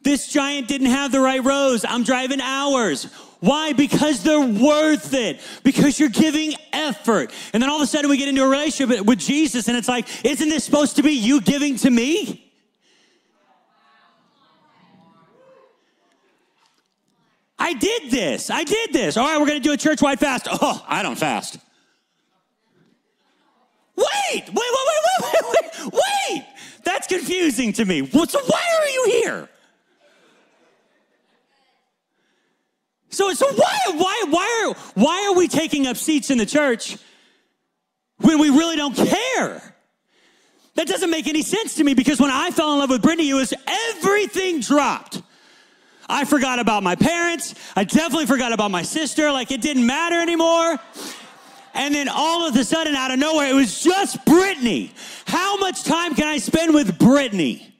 [0.02, 1.84] This giant didn't have the right rows.
[1.84, 3.04] I'm driving hours.
[3.38, 3.72] Why?
[3.72, 5.40] Because they're worth it.
[5.62, 7.32] Because you're giving effort.
[7.52, 9.88] And then all of a sudden we get into a relationship with Jesus and it's
[9.88, 12.52] like, isn't this supposed to be you giving to me?
[17.60, 18.50] I did this.
[18.50, 19.16] I did this.
[19.16, 20.48] All right, we're going to do a church wide fast.
[20.50, 21.58] Oh, I don't fast.
[24.00, 26.46] Wait, wait, wait, wait, wait, wait, wait.
[26.84, 28.06] That's confusing to me.
[28.06, 29.48] So why are you here?
[33.10, 36.96] So, so why, why, why, are, why are we taking up seats in the church
[38.18, 39.74] when we really don't care?
[40.76, 43.28] That doesn't make any sense to me because when I fell in love with Brittany,
[43.28, 45.20] it was everything dropped.
[46.08, 47.54] I forgot about my parents.
[47.76, 49.30] I definitely forgot about my sister.
[49.32, 50.78] Like it didn't matter anymore.
[51.74, 54.92] And then all of a sudden, out of nowhere, it was just Brittany.
[55.26, 57.70] How much time can I spend with Brittany?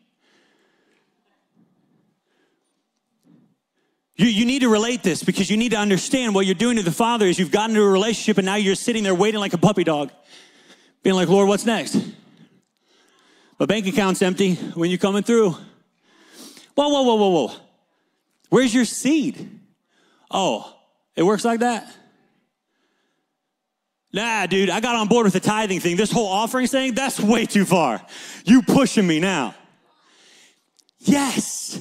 [4.21, 6.83] You, you need to relate this because you need to understand what you're doing to
[6.83, 9.55] the Father is you've gotten into a relationship and now you're sitting there waiting like
[9.55, 10.11] a puppy dog,
[11.03, 11.97] being like, Lord, what's next?
[13.59, 15.53] My bank account's empty when you're coming through.
[16.75, 17.57] Whoa, whoa, whoa, whoa, whoa.
[18.51, 19.59] Where's your seed?
[20.31, 20.77] Oh,
[21.17, 21.91] it works like that?
[24.13, 25.97] Nah, dude, I got on board with the tithing thing.
[25.97, 28.05] This whole offering thing, that's way too far.
[28.45, 29.55] You pushing me now.
[30.99, 31.81] Yes,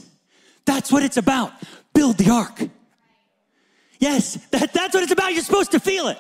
[0.65, 1.53] that's what it's about
[1.93, 2.61] build the ark.
[3.99, 5.33] Yes, that, that's what it's about.
[5.33, 6.17] You're supposed to feel it.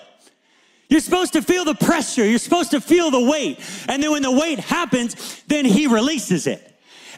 [0.89, 2.25] You're supposed to feel the pressure.
[2.25, 3.59] You're supposed to feel the weight.
[3.87, 6.68] And then when the weight happens, then he releases it.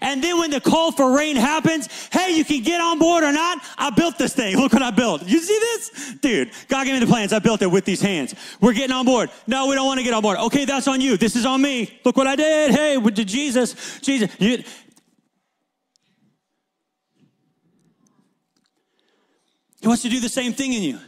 [0.01, 3.31] And then when the call for rain happens, hey, you can get on board or
[3.31, 3.59] not.
[3.77, 4.57] I built this thing.
[4.61, 5.23] Look what I built.
[5.23, 6.15] You see this?
[6.21, 7.33] Dude, God gave me the plans.
[7.33, 8.33] I built it with these hands.
[8.59, 9.29] We're getting on board.
[9.45, 10.37] No, we don't want to get on board.
[10.37, 11.17] Okay, that's on you.
[11.17, 11.99] This is on me.
[12.03, 12.71] Look what I did.
[12.71, 14.29] Hey, with Jesus, Jesus.
[14.39, 14.63] You,
[19.81, 20.99] He wants to do the same thing in you.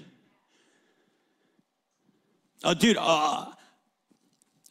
[2.63, 3.51] Oh, dude, uh,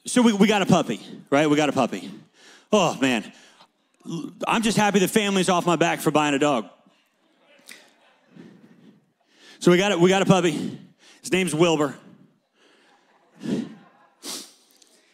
[0.07, 1.01] so we, we got a puppy,
[1.31, 1.49] right?
[1.49, 2.11] We got a puppy.
[2.73, 3.33] Oh, man.
[4.47, 6.69] I'm just happy the family's off my back for buying a dog.
[9.61, 10.79] So we got, a, we got a puppy.
[11.21, 11.95] His name's Wilbur.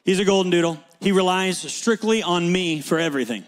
[0.05, 0.79] He's a golden doodle.
[1.01, 3.45] He relies strictly on me for everything.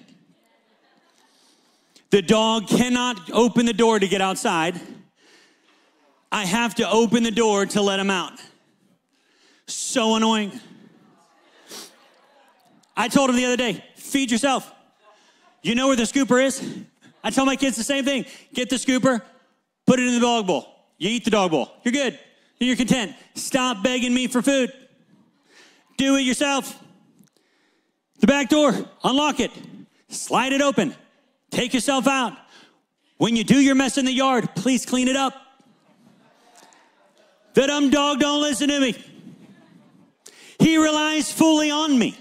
[2.10, 4.78] The dog cannot open the door to get outside.
[6.30, 8.34] I have to open the door to let him out.
[9.66, 10.60] So annoying.
[12.96, 14.70] I told him the other day, feed yourself.
[15.62, 16.62] You know where the scooper is?
[17.22, 18.24] I tell my kids the same thing.
[18.54, 19.22] Get the scooper,
[19.86, 20.66] put it in the dog bowl.
[20.98, 21.70] You eat the dog bowl.
[21.84, 22.18] You're good.
[22.58, 23.14] You're content.
[23.34, 24.72] Stop begging me for food.
[25.96, 26.82] Do it yourself.
[28.20, 29.50] The back door, unlock it,
[30.08, 30.94] slide it open,
[31.50, 32.36] take yourself out.
[33.16, 35.34] When you do your mess in the yard, please clean it up.
[37.54, 38.94] The dumb dog don't listen to me.
[40.58, 42.16] He relies fully on me.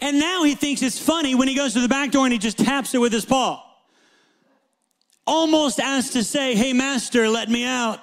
[0.00, 2.38] And now he thinks it's funny when he goes to the back door and he
[2.38, 3.62] just taps it with his paw.
[5.26, 8.00] Almost as to say, Hey, master, let me out.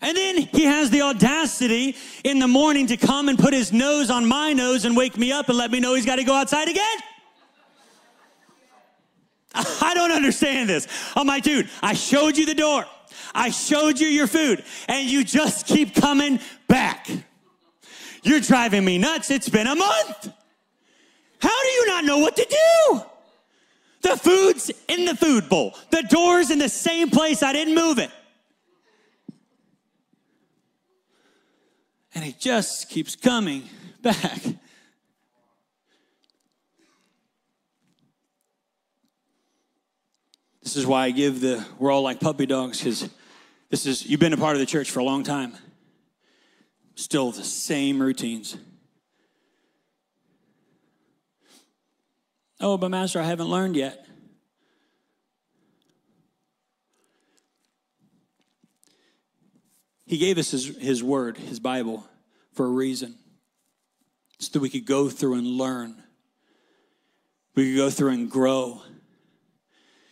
[0.00, 4.10] And then he has the audacity in the morning to come and put his nose
[4.10, 6.34] on my nose and wake me up and let me know he's got to go
[6.34, 6.98] outside again.
[9.54, 10.86] I don't understand this.
[11.16, 12.84] I'm like, dude, I showed you the door.
[13.34, 17.08] I showed you your food and you just keep coming back.
[18.22, 19.30] You're driving me nuts.
[19.30, 20.32] It's been a month.
[21.40, 23.02] How do you not know what to do?
[24.02, 25.74] The food's in the food bowl.
[25.90, 27.42] The door's in the same place.
[27.42, 28.10] I didn't move it.
[32.14, 33.64] And it just keeps coming
[34.02, 34.40] back.
[40.62, 43.08] This is why I give the, we're all like puppy dogs because
[43.70, 45.54] this is, you've been a part of the church for a long time.
[46.98, 48.56] Still the same routines.
[52.60, 54.04] Oh, but Master, I haven't learned yet.
[60.06, 62.04] He gave us his, his word, his Bible,
[62.52, 63.14] for a reason.
[64.40, 66.02] So that we could go through and learn.
[67.54, 68.82] We could go through and grow.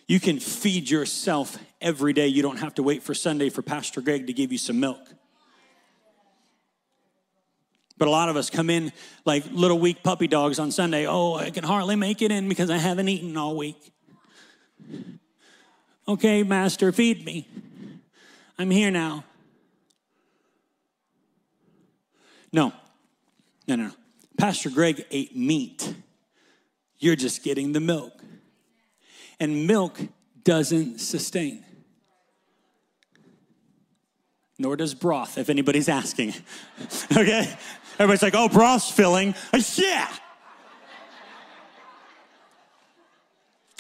[0.07, 2.28] You can feed yourself every day.
[2.28, 5.16] You don't have to wait for Sunday for Pastor Greg to give you some milk.
[7.99, 8.93] But a lot of us come in
[9.25, 11.07] like little weak puppy dogs on Sunday.
[11.07, 13.93] Oh, I can hardly make it in because I haven't eaten all week.
[16.09, 17.49] Okay, Master, feed me.
[18.59, 19.25] I'm here now.
[22.53, 22.73] No,
[23.67, 23.93] no, no, no.
[24.39, 25.95] Pastor Greg ate meat.
[26.99, 28.13] You're just getting the milk.
[29.41, 29.99] And milk
[30.45, 31.65] doesn't sustain.
[34.59, 36.35] Nor does broth, if anybody's asking.
[37.17, 37.55] okay?
[37.99, 39.35] Everybody's like, oh, broth's filling.
[39.53, 40.09] Uh, yeah.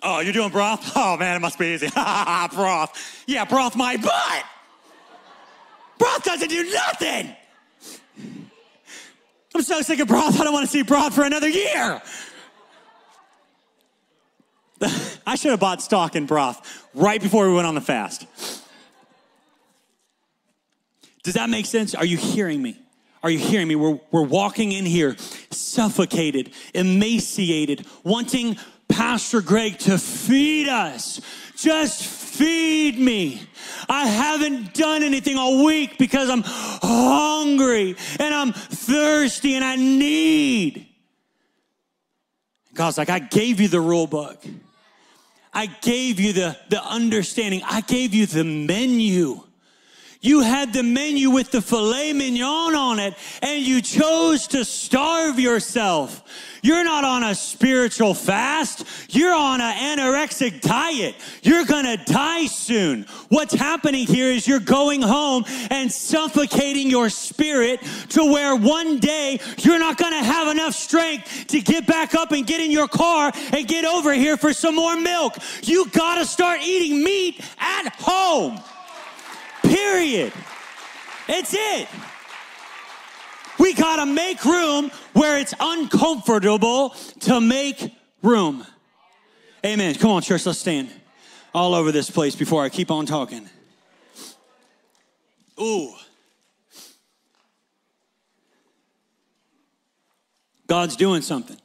[0.02, 0.92] Oh, you're doing broth?
[0.96, 1.88] Oh, man, it must be easy.
[1.94, 3.24] broth.
[3.26, 4.44] Yeah, broth my butt.
[5.98, 7.34] Broth doesn't do nothing.
[9.54, 12.02] I'm so sick of broth, I don't want to see broth for another year.
[15.26, 18.26] I should have bought stock in broth right before we went on the fast.
[21.22, 21.94] Does that make sense?
[21.94, 22.78] Are you hearing me?
[23.26, 23.74] Are you hearing me?
[23.74, 25.16] We're, we're walking in here
[25.50, 28.56] suffocated, emaciated, wanting
[28.88, 31.20] Pastor Greg to feed us.
[31.56, 33.42] Just feed me.
[33.88, 40.86] I haven't done anything all week because I'm hungry and I'm thirsty and I need.
[42.74, 44.40] God's like, I gave you the rule book.
[45.52, 47.62] I gave you the, the understanding.
[47.68, 49.42] I gave you the menu.
[50.20, 55.38] You had the menu with the filet mignon on it, and you chose to starve
[55.38, 56.22] yourself.
[56.62, 58.84] You're not on a spiritual fast.
[59.08, 61.14] You're on an anorexic diet.
[61.42, 63.06] You're gonna die soon.
[63.28, 69.38] What's happening here is you're going home and suffocating your spirit to where one day
[69.58, 73.30] you're not gonna have enough strength to get back up and get in your car
[73.52, 75.36] and get over here for some more milk.
[75.62, 78.60] You gotta start eating meat at home.
[79.68, 80.32] Period.
[81.28, 81.88] It's it.
[83.58, 86.90] We got to make room where it's uncomfortable
[87.20, 87.92] to make
[88.22, 88.66] room.
[89.64, 89.94] Amen.
[89.94, 90.90] Come on, church, let's stand
[91.54, 93.48] all over this place before I keep on talking.
[95.60, 95.94] Ooh.
[100.66, 101.56] God's doing something.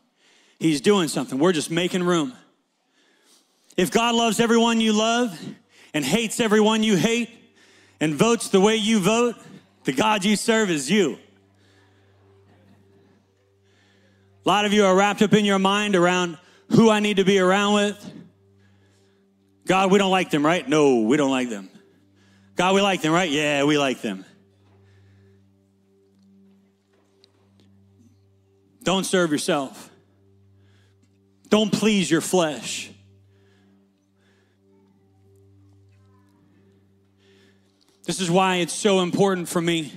[0.59, 1.39] He's doing something.
[1.39, 2.33] We're just making room.
[3.75, 5.37] If God loves everyone you love
[5.93, 7.29] and hates everyone you hate
[8.01, 9.35] and votes the way you vote,
[9.85, 11.17] the God you serve is you.
[14.43, 16.37] A lot of you are wrapped up in your mind around
[16.71, 18.13] who I need to be around with.
[19.67, 20.67] God, we don't like them, right?
[20.67, 21.69] No, we don't like them.
[22.55, 23.29] God, we like them, right?
[23.29, 24.25] Yeah, we like them.
[28.81, 29.91] Don't serve yourself.
[31.49, 32.89] Don't please your flesh.
[38.03, 39.93] This is why it's so important for me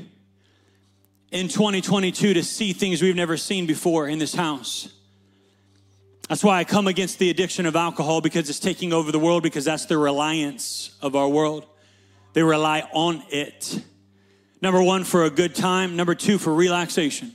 [1.31, 4.89] in 2022 to see things we've never seen before in this house.
[6.29, 9.43] That's why I come against the addiction of alcohol because it's taking over the world,
[9.43, 11.67] because that's the reliance of our world.
[12.35, 13.83] They rely on it.
[14.61, 15.97] Number one, for a good time.
[15.97, 17.33] Number two, for relaxation.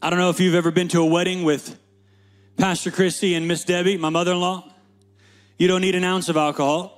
[0.00, 1.78] I don't know if you've ever been to a wedding with
[2.56, 4.70] Pastor Christy and Miss Debbie, my mother in law.
[5.58, 6.93] You don't need an ounce of alcohol.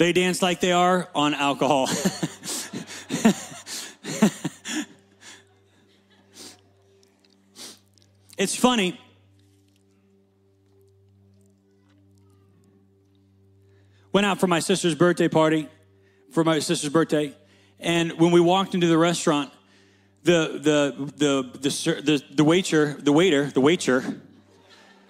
[0.00, 1.84] They dance like they are on alcohol.
[8.38, 8.98] it's funny.
[14.10, 15.68] Went out for my sister's birthday party,
[16.30, 17.36] for my sister's birthday,
[17.78, 19.52] and when we walked into the restaurant,
[20.22, 21.68] the the the the
[22.00, 24.02] the, the waiter, the waiter, the waiter.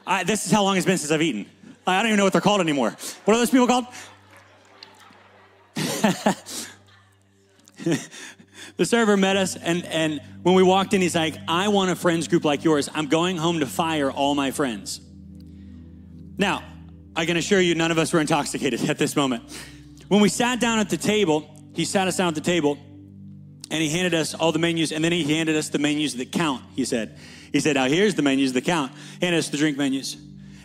[0.04, 1.46] I, this is how long it's been since I've eaten.
[1.86, 2.90] I don't even know what they're called anymore.
[3.24, 3.86] What are those people called?
[8.76, 11.96] the server met us, and, and when we walked in, he's like, I want a
[11.96, 12.88] friends group like yours.
[12.92, 15.00] I'm going home to fire all my friends.
[16.38, 16.62] Now,
[17.14, 19.44] I can assure you, none of us were intoxicated at this moment.
[20.08, 22.78] When we sat down at the table, he sat us down at the table
[23.70, 26.32] and he handed us all the menus, and then he handed us the menus that
[26.32, 27.16] count, he said.
[27.52, 28.90] He said, Now here's the menus, the count,
[29.22, 30.16] and us the drink menus.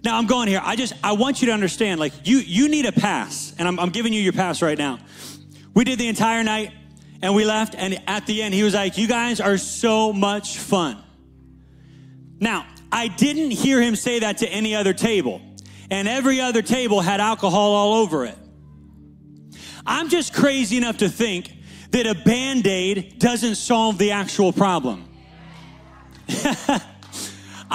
[0.05, 0.61] Now I'm going here.
[0.63, 3.79] I just I want you to understand, like you you need a pass, and I'm,
[3.79, 4.99] I'm giving you your pass right now.
[5.73, 6.71] We did the entire night,
[7.23, 10.59] and we left, and at the end he was like, "You guys are so much
[10.59, 11.01] fun."
[12.39, 15.41] Now I didn't hear him say that to any other table,
[15.89, 18.37] and every other table had alcohol all over it.
[19.87, 21.51] I'm just crazy enough to think
[21.89, 25.09] that a band aid doesn't solve the actual problem.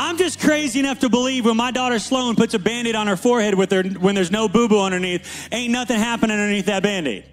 [0.00, 3.06] I'm just crazy enough to believe when my daughter Sloan puts a band aid on
[3.06, 6.82] her forehead with her, when there's no boo boo underneath, ain't nothing happening underneath that
[6.82, 7.26] band aid.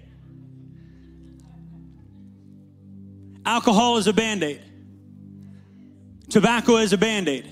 [3.46, 4.60] Alcohol is a band aid,
[6.28, 7.48] tobacco is a band aid,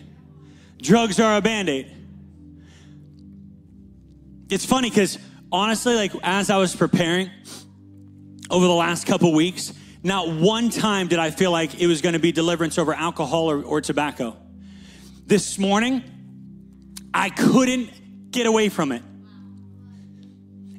[0.82, 1.90] drugs are a band aid.
[4.50, 5.18] It's funny because
[5.50, 7.30] honestly, like as I was preparing
[8.50, 12.12] over the last couple weeks, not one time did I feel like it was going
[12.12, 14.36] to be deliverance over alcohol or, or tobacco.
[15.26, 16.04] This morning,
[17.12, 19.02] I couldn't get away from it.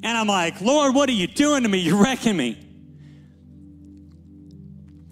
[0.03, 1.79] And I'm like, Lord, what are you doing to me?
[1.79, 2.57] You're wrecking me.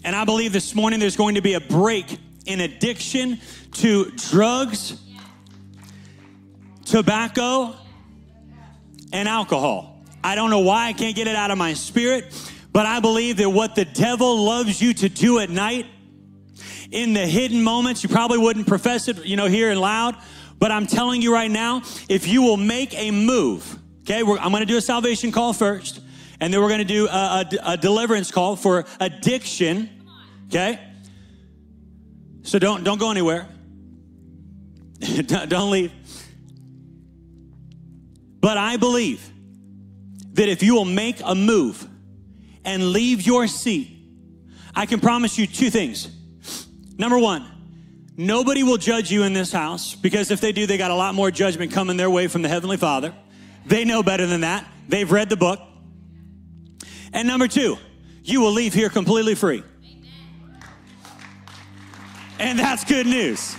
[0.05, 3.41] And I believe this morning there's going to be a break in addiction
[3.73, 4.97] to drugs,
[6.85, 7.75] tobacco,
[9.11, 10.01] and alcohol.
[10.23, 12.33] I don't know why I can't get it out of my spirit,
[12.71, 15.87] but I believe that what the devil loves you to do at night,
[16.95, 20.15] in the hidden moments, you probably wouldn't profess it, you know, here and loud,
[20.57, 24.65] but I'm telling you right now, if you will make a move, okay, I'm gonna
[24.65, 25.99] do a salvation call first,
[26.39, 29.89] and then we're gonna do a, a, a deliverance call for addiction,
[30.47, 30.79] okay?
[32.43, 33.47] So don't, don't go anywhere.
[35.25, 35.91] don't leave.
[38.39, 39.27] But I believe
[40.33, 41.85] that if you will make a move
[42.63, 43.91] and leave your seat,
[44.73, 46.14] I can promise you two things.
[46.97, 47.45] Number one,
[48.17, 51.15] nobody will judge you in this house because if they do, they got a lot
[51.15, 53.13] more judgment coming their way from the Heavenly Father.
[53.65, 54.65] They know better than that.
[54.87, 55.59] They've read the book.
[57.11, 57.77] And number two,
[58.23, 59.63] you will leave here completely free.
[62.39, 63.55] And that's good news.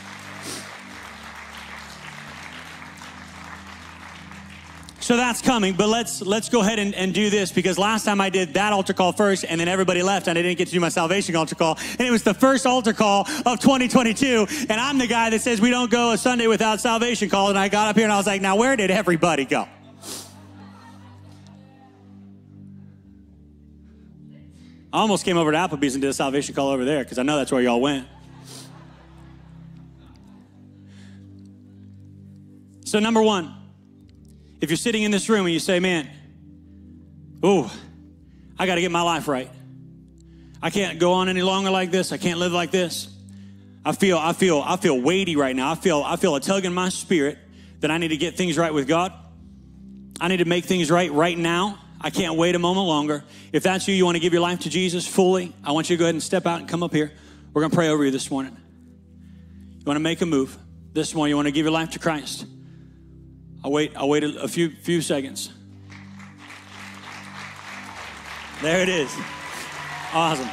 [5.07, 8.21] So that's coming, but let's let's go ahead and, and do this because last time
[8.21, 10.75] I did that altar call first and then everybody left and I didn't get to
[10.75, 11.79] do my salvation altar call.
[11.93, 14.49] And it was the first altar call of 2022.
[14.69, 17.51] And I'm the guy that says we don't go a Sunday without salvation call.
[17.51, 19.69] And I got up here and I was like, now where did everybody go?
[24.93, 27.23] I almost came over to Applebee's and did a salvation call over there because I
[27.23, 28.09] know that's where y'all went.
[32.85, 33.56] So, number one,
[34.61, 36.09] if you're sitting in this room and you say, man,
[37.43, 37.73] oh,
[38.59, 39.51] I got to get my life right.
[40.63, 42.13] I can't go on any longer like this.
[42.13, 43.09] I can't live like this.
[43.85, 45.71] I feel, I feel, I feel weighty right now.
[45.71, 47.39] I feel, I feel a tug in my spirit
[47.81, 49.13] that I need to get things right with God.
[50.21, 51.79] I need to make things right right now.
[52.01, 53.23] I can't wait a moment longer.
[53.53, 55.97] If that's you, you want to give your life to Jesus fully, I want you
[55.97, 57.13] to go ahead and step out and come up here.
[57.53, 58.57] We're going to pray over you this morning.
[59.79, 60.57] You want to make a move
[60.93, 62.47] this morning, you want to give your life to Christ.
[63.67, 65.53] I'll wait, I'll wait a, a few, few seconds.
[68.62, 69.12] There it is.
[70.12, 70.49] Awesome.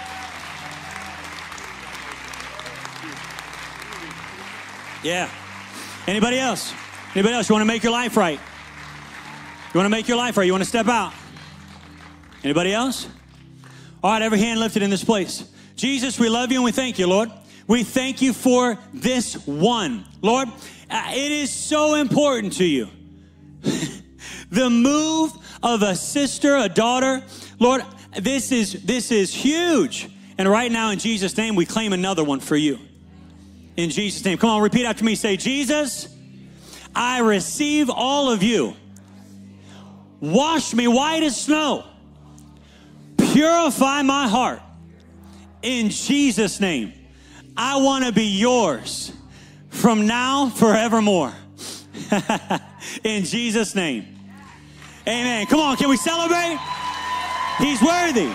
[5.04, 5.30] Yeah.
[6.08, 6.74] Anybody else?
[7.14, 7.48] Anybody else?
[7.48, 8.40] You want to make your life right?
[8.40, 10.46] You want to make your life right?
[10.46, 11.14] You want to step out?
[12.44, 13.08] Anybody else?
[14.04, 15.48] All right, every hand lifted in this place.
[15.76, 17.32] Jesus, we love you and we thank you, Lord.
[17.68, 20.04] We thank you for this one.
[20.24, 20.48] Lord,
[20.90, 22.90] uh, it is so important to you.
[24.54, 25.34] The move
[25.64, 27.24] of a sister, a daughter.
[27.60, 27.84] Lord,
[28.20, 30.10] this is this is huge.
[30.38, 32.80] And right now in Jesus name we claim another one for you.
[33.76, 34.38] In Jesus name.
[34.38, 35.16] Come on, repeat after me.
[35.16, 36.08] Say, "Jesus,
[36.96, 38.76] I receive all of you.
[40.20, 41.86] Wash me white as snow.
[43.18, 44.62] Purify my heart.
[45.64, 46.94] In Jesus name.
[47.58, 49.12] I want to be yours
[49.70, 51.34] from now forevermore."
[53.04, 54.13] in Jesus' name.
[55.06, 55.46] Amen.
[55.48, 56.58] Come on, can we celebrate?
[57.60, 58.32] He's worthy.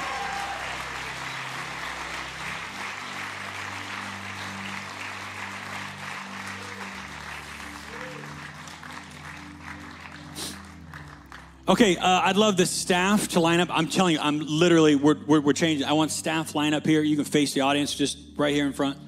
[11.67, 13.69] Okay, uh, I'd love the staff to line up.
[13.71, 15.87] I'm telling you, I'm literally, we're, we're, we're, changing.
[15.87, 17.03] I want staff line up here.
[17.03, 18.99] You can face the audience just right here in front.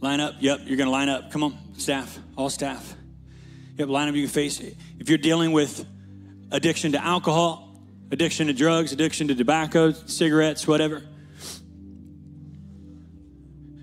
[0.00, 0.34] Line up.
[0.40, 1.30] Yep, you're going to line up.
[1.30, 2.94] Come on, staff, all staff.
[3.78, 4.14] Yep, line up.
[4.14, 4.60] you can face.
[4.60, 5.86] It if you're dealing with
[6.54, 7.76] addiction to alcohol,
[8.10, 11.02] addiction to drugs, addiction to tobacco, cigarettes, whatever.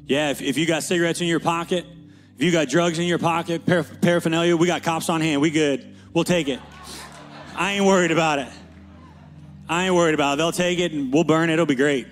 [0.05, 1.85] Yeah, if, if you got cigarettes in your pocket,
[2.37, 5.41] If you got drugs in your pocket, par- paraphernalia, we got cops on hand.
[5.41, 5.95] We good.
[6.11, 6.59] We'll take it.
[7.55, 8.47] I ain't worried about it.
[9.69, 10.37] I ain't worried about it.
[10.37, 11.53] They'll take it and we'll burn it.
[11.53, 12.07] It'll be great.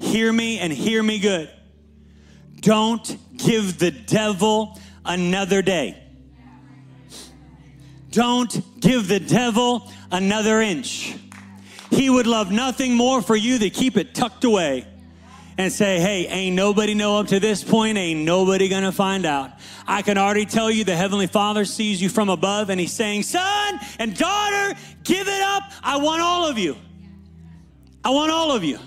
[0.00, 1.50] Hear me and hear me good.
[2.60, 6.03] Don't give the devil another day.
[8.14, 11.16] Don't give the devil another inch.
[11.90, 14.86] He would love nothing more for you to keep it tucked away
[15.58, 19.50] and say, hey, ain't nobody know up to this point, ain't nobody gonna find out.
[19.86, 23.24] I can already tell you the Heavenly Father sees you from above and He's saying,
[23.24, 25.64] son and daughter, give it up.
[25.82, 26.76] I want all of you.
[28.04, 28.78] I want all of you.